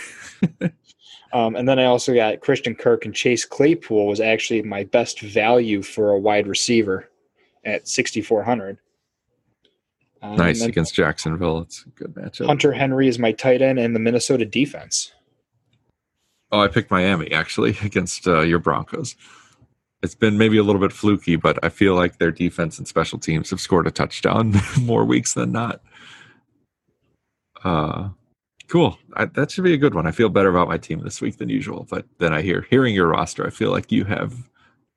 [1.35, 5.19] Um, and then I also got Christian Kirk and Chase Claypool was actually my best
[5.19, 7.09] value for a wide receiver
[7.65, 8.77] at sixty four hundred.
[10.21, 11.59] Um, nice against Jacksonville.
[11.59, 12.45] It's a good matchup.
[12.45, 15.11] Hunter Henry is my tight end and the Minnesota defense.
[16.53, 19.17] Oh, I picked Miami actually against uh, your Broncos.
[20.01, 23.19] It's been maybe a little bit fluky, but I feel like their defense and special
[23.19, 25.81] teams have scored a touchdown more weeks than not.
[27.61, 28.09] Uh,
[28.75, 28.99] cool.
[29.15, 30.05] I, that should be a good one.
[30.05, 31.87] I feel better about my team this week than usual.
[31.89, 34.49] But then I hear hearing your roster, I feel like you have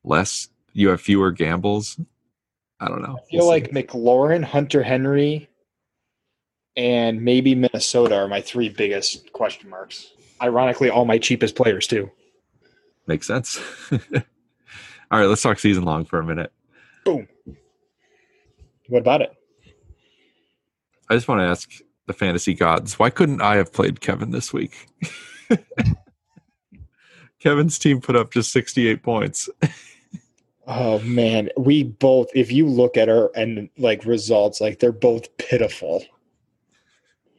[0.04, 1.98] less, you have fewer gambles
[2.80, 3.16] I don't know.
[3.18, 5.48] I feel we'll like McLaurin, Hunter Henry,
[6.76, 10.12] and maybe Minnesota are my three biggest question marks.
[10.40, 12.10] Ironically, all my cheapest players too.
[13.06, 13.60] Makes sense.
[13.90, 13.98] all
[15.10, 16.52] right, let's talk season long for a minute.
[17.04, 17.26] Boom.
[18.88, 19.34] What about it?
[21.10, 21.70] I just want to ask
[22.08, 24.88] the fantasy gods, why couldn't I have played Kevin this week?
[27.38, 29.48] Kevin's team put up just 68 points.
[30.70, 35.34] Oh man, we both if you look at our and like results, like they're both
[35.38, 36.04] pitiful.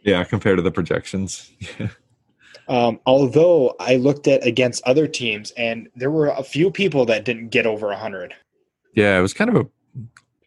[0.02, 1.52] Yeah, compared to the projections.
[2.68, 7.24] um, although I looked at against other teams and there were a few people that
[7.24, 8.34] didn't get over 100.
[8.96, 9.68] Yeah, it was kind of a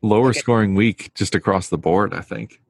[0.04, 0.40] lower okay.
[0.40, 2.60] scoring week just across the board, I think.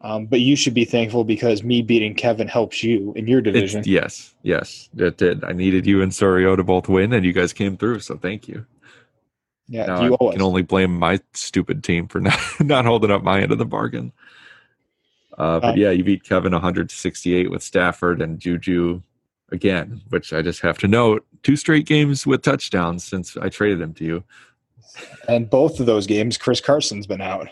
[0.00, 3.82] Um, but you should be thankful because me beating Kevin helps you in your division.
[3.84, 5.42] Yes, yes, it did.
[5.42, 8.00] I needed you and Sorio to both win, and you guys came through.
[8.00, 8.64] So thank you.
[9.66, 13.22] Yeah, now you I can only blame my stupid team for not, not holding up
[13.22, 14.12] my end of the bargain.
[15.36, 19.02] Uh, but yeah, you beat Kevin 168 with Stafford and Juju
[19.50, 23.80] again, which I just have to note two straight games with touchdowns since I traded
[23.80, 24.24] him to you.
[25.28, 27.48] And both of those games, Chris Carson's been out.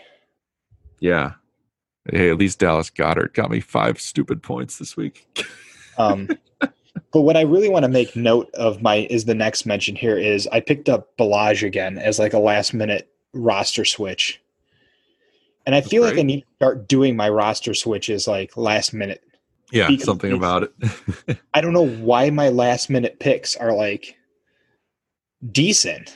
[0.99, 1.33] Yeah.
[2.09, 5.27] Hey, at least Dallas Goedert got me five stupid points this week.
[5.97, 6.29] um,
[7.11, 10.17] but what I really want to make note of my is the next mention here
[10.17, 14.41] is I picked up Ballage again as like a last minute roster switch.
[15.65, 19.21] And I feel like I need to start doing my roster switches like last minute.
[19.69, 21.39] Yeah, something about it.
[21.53, 24.15] I don't know why my last minute picks are like
[25.51, 26.15] decent.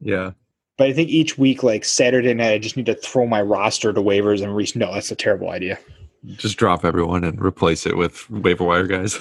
[0.00, 0.32] Yeah.
[0.80, 3.92] But I think each week, like Saturday night, I just need to throw my roster
[3.92, 4.74] to waivers and reach.
[4.74, 5.78] No, that's a terrible idea.
[6.24, 9.18] Just drop everyone and replace it with waiver wire guys.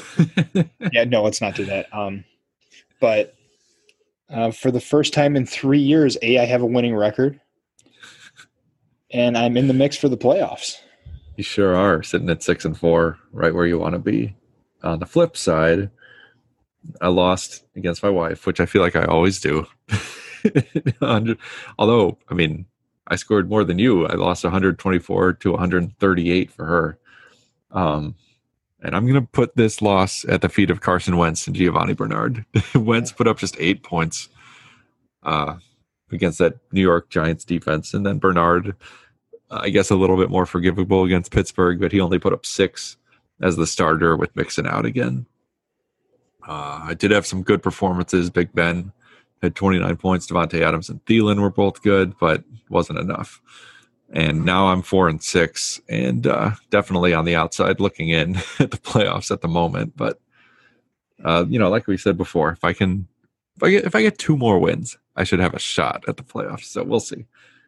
[0.94, 1.94] yeah, no, let's not do that.
[1.94, 2.24] Um,
[3.02, 3.36] but
[4.30, 7.42] uh, for the first time in three years, a I have a winning record,
[9.12, 10.78] and I'm in the mix for the playoffs.
[11.36, 14.34] You sure are sitting at six and four, right where you want to be.
[14.82, 15.90] On the flip side,
[17.02, 19.68] I lost against my wife, which I feel like I always do.
[21.78, 22.66] Although, I mean,
[23.08, 24.06] I scored more than you.
[24.06, 26.98] I lost 124 to 138 for her.
[27.72, 28.16] Um,
[28.82, 31.94] and I'm going to put this loss at the feet of Carson Wentz and Giovani
[31.94, 32.46] Bernard.
[32.76, 34.30] Wentz put up just eight points
[35.24, 35.58] uh,
[36.12, 37.94] against that New York Giants defense.
[37.94, 38.76] And then Bernard,
[39.52, 42.96] I guess, a little bit more forgivable against Pittsburgh, but he only put up six
[43.42, 45.26] as the starter with Mixon out again.
[46.48, 48.30] Uh, I did have some good performances.
[48.30, 48.92] Big Ben
[49.42, 50.28] had 29 points.
[50.28, 53.42] Davante Adams and Thielen were both good, but wasn't enough.
[54.12, 58.72] And now I'm four and six, and uh, definitely on the outside looking in at
[58.72, 59.96] the playoffs at the moment.
[59.96, 60.20] But
[61.24, 63.08] uh, you know, like we said before, if I can,
[63.58, 66.18] if I get if I get two more wins, I should have a shot at
[66.18, 66.66] the playoffs.
[66.66, 67.26] So we'll see.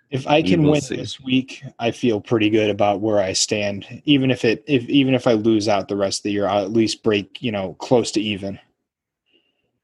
[0.10, 0.98] If I can win see.
[0.98, 4.02] this week, I feel pretty good about where I stand.
[4.04, 6.64] Even if it if even if I lose out the rest of the year, I'll
[6.64, 8.60] at least break, you know, close to even.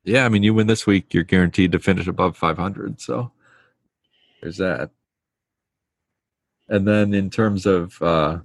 [0.08, 3.02] Yeah, I mean you win this week, you're guaranteed to finish above five hundred.
[3.02, 3.32] So
[4.42, 4.92] there's that.
[6.70, 8.40] And then in terms of uh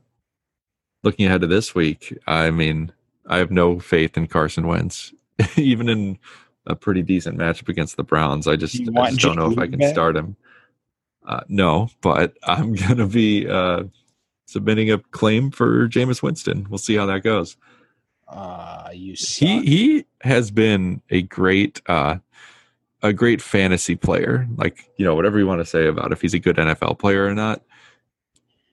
[1.03, 2.93] looking ahead to this week, I mean,
[3.27, 5.13] I have no faith in Carson Wentz.
[5.57, 6.19] Even in
[6.67, 9.67] a pretty decent matchup against the Browns, I just, I just don't know if I
[9.67, 10.37] can start him.
[11.27, 13.85] Uh, no, but I'm going to be uh,
[14.47, 16.67] submitting a claim for Jameis Winston.
[16.69, 17.57] We'll see how that goes.
[18.29, 19.49] Uh, you suck.
[19.49, 22.17] he he has been a great uh,
[23.03, 24.47] a great fantasy player.
[24.57, 27.27] Like you know whatever you want to say about if he's a good NFL player
[27.27, 27.63] or not.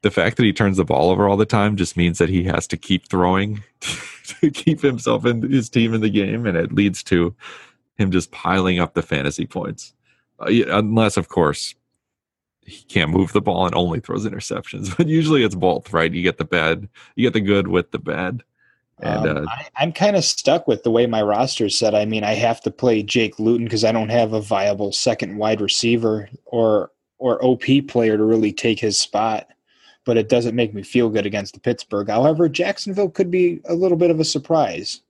[0.01, 2.45] The fact that he turns the ball over all the time just means that he
[2.45, 6.71] has to keep throwing to keep himself and his team in the game, and it
[6.71, 7.35] leads to
[7.97, 9.93] him just piling up the fantasy points.
[10.39, 11.75] Uh, unless, of course,
[12.65, 14.95] he can't move the ball and only throws interceptions.
[14.97, 16.11] But usually it's both, right?
[16.11, 18.43] You get the bad, you get the good with the bad.
[19.01, 21.95] And um, uh, I, am kind of stuck with the way my roster is set.
[21.95, 25.37] I mean, I have to play Jake Luton because I don't have a viable second
[25.37, 29.47] wide receiver or or OP player to really take his spot.
[30.05, 32.09] But it doesn't make me feel good against the Pittsburgh.
[32.09, 35.01] However, Jacksonville could be a little bit of a surprise.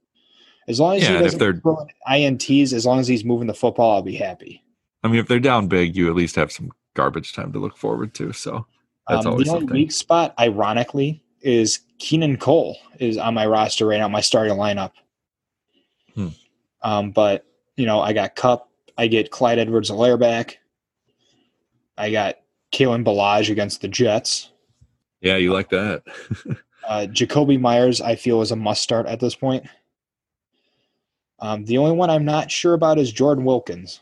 [0.67, 3.91] As long as yeah, he doesn't throw ints, as long as he's moving the football,
[3.91, 4.63] I'll be happy.
[5.03, 7.77] I mean, if they're down big, you at least have some garbage time to look
[7.77, 8.33] forward to.
[8.33, 8.67] So
[9.07, 9.73] that's um, always the only something.
[9.73, 14.91] weak spot, ironically, is Keelan Cole is on my roster right now, my starting lineup.
[16.15, 16.29] Hmm.
[16.81, 17.45] Um, but
[17.75, 20.59] you know, I got Kupp, I get Clyde Edwards-Helaire back.
[21.97, 22.35] I got
[22.71, 24.51] Kalen Ballage against the Jets.
[25.21, 26.03] Yeah, you like that.
[26.87, 29.65] uh, Jakobi Meyers, I feel, is a must start at this point.
[31.39, 34.01] Um, the only one I'm not sure about is Jordan Wilkins.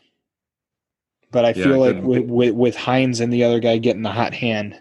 [1.30, 4.32] But I feel like with, with, with Hines and the other guy getting the hot
[4.32, 4.78] hand.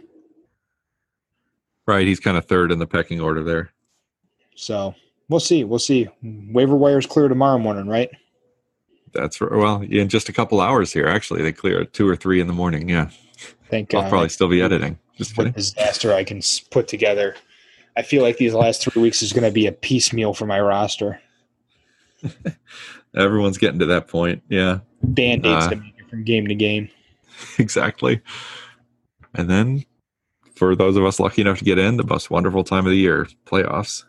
[1.87, 3.71] Right, he's kind of third in the pecking order there.
[4.55, 4.93] So
[5.29, 5.63] we'll see.
[5.63, 6.09] We'll see.
[6.21, 8.09] Waiver wires clear tomorrow morning, right?
[9.13, 11.07] That's well, in just a couple hours here.
[11.07, 12.89] Actually, they clear at two or three in the morning.
[12.89, 13.09] Yeah.
[13.69, 14.03] Thank God.
[14.03, 14.99] I'll probably still be editing.
[15.17, 16.41] Just what disaster I can
[16.71, 17.35] put together.
[17.95, 20.61] I feel like these last three weeks is going to be a piecemeal for my
[20.61, 21.19] roster.
[23.15, 24.43] Everyone's getting to that point.
[24.49, 24.79] Yeah.
[25.01, 25.75] Band aids uh,
[26.09, 26.89] from game to game.
[27.59, 28.19] Exactly.
[29.35, 29.85] And then
[30.57, 32.97] for those of us lucky enough to get in, the most wonderful time of the
[32.97, 34.03] year, playoffs.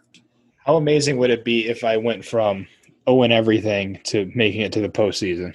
[0.64, 2.66] How amazing would it be if I went from
[3.06, 5.54] owing everything to making it to the postseason?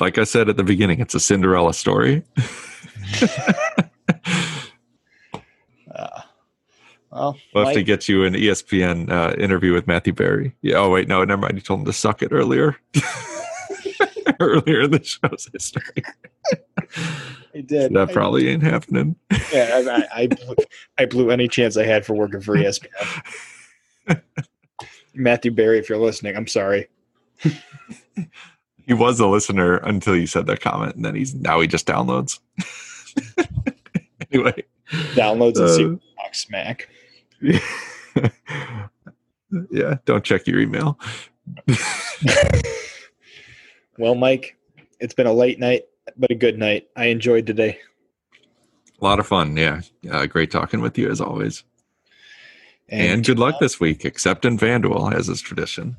[0.00, 2.24] Like I said at the beginning, it's a Cinderella story.
[5.94, 6.20] uh,
[7.12, 10.54] well, we'll have to get you an ESPN uh, interview with Matthew Berry.
[10.62, 10.76] Yeah.
[10.78, 11.54] Oh wait, no, never mind.
[11.54, 12.76] You told him to suck it earlier.
[14.40, 16.02] earlier in the show's history.
[17.54, 17.92] I did.
[17.92, 19.16] that probably ain't happening.
[19.52, 20.54] Yeah, I, I, blew,
[20.98, 22.88] I blew any chance I had for working for ESPN.
[25.14, 26.88] Matthew Berry, if you're listening, I'm sorry.
[28.86, 31.86] he was a listener until you said that comment, and then he's now he just
[31.86, 32.40] downloads.
[34.32, 34.64] anyway,
[35.14, 36.88] downloads and uh, smack.
[39.70, 40.98] yeah, don't check your email.
[43.98, 44.56] Well, Mike,
[44.98, 45.84] it's been a late night,
[46.16, 46.88] but a good night.
[46.96, 47.78] I enjoyed today.
[49.00, 49.56] A lot of fun.
[49.56, 49.82] Yeah.
[50.10, 51.64] Uh, great talking with you as always.
[52.88, 55.96] And, and good luck this week, except in FanDuel, as is tradition.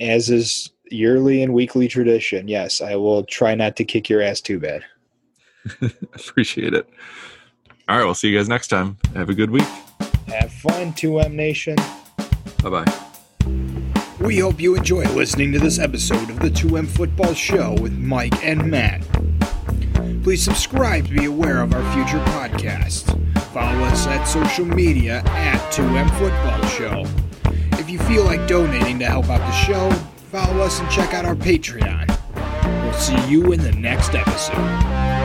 [0.00, 2.48] As is yearly and weekly tradition.
[2.48, 4.84] Yes, I will try not to kick your ass too bad.
[6.14, 6.88] Appreciate it.
[7.88, 8.96] All right, we'll see you guys next time.
[9.14, 9.68] Have a good week.
[10.28, 11.76] Have fun, 2M Nation.
[12.62, 13.04] Bye bye.
[14.20, 18.42] We hope you enjoy listening to this episode of the 2M Football Show with Mike
[18.44, 19.02] and Matt.
[20.22, 23.04] Please subscribe to be aware of our future podcasts.
[23.52, 27.04] Follow us at social media at 2M Football Show.
[27.78, 29.90] If you feel like donating to help out the show,
[30.30, 32.08] follow us and check out our Patreon.
[32.82, 35.23] We'll see you in the next episode.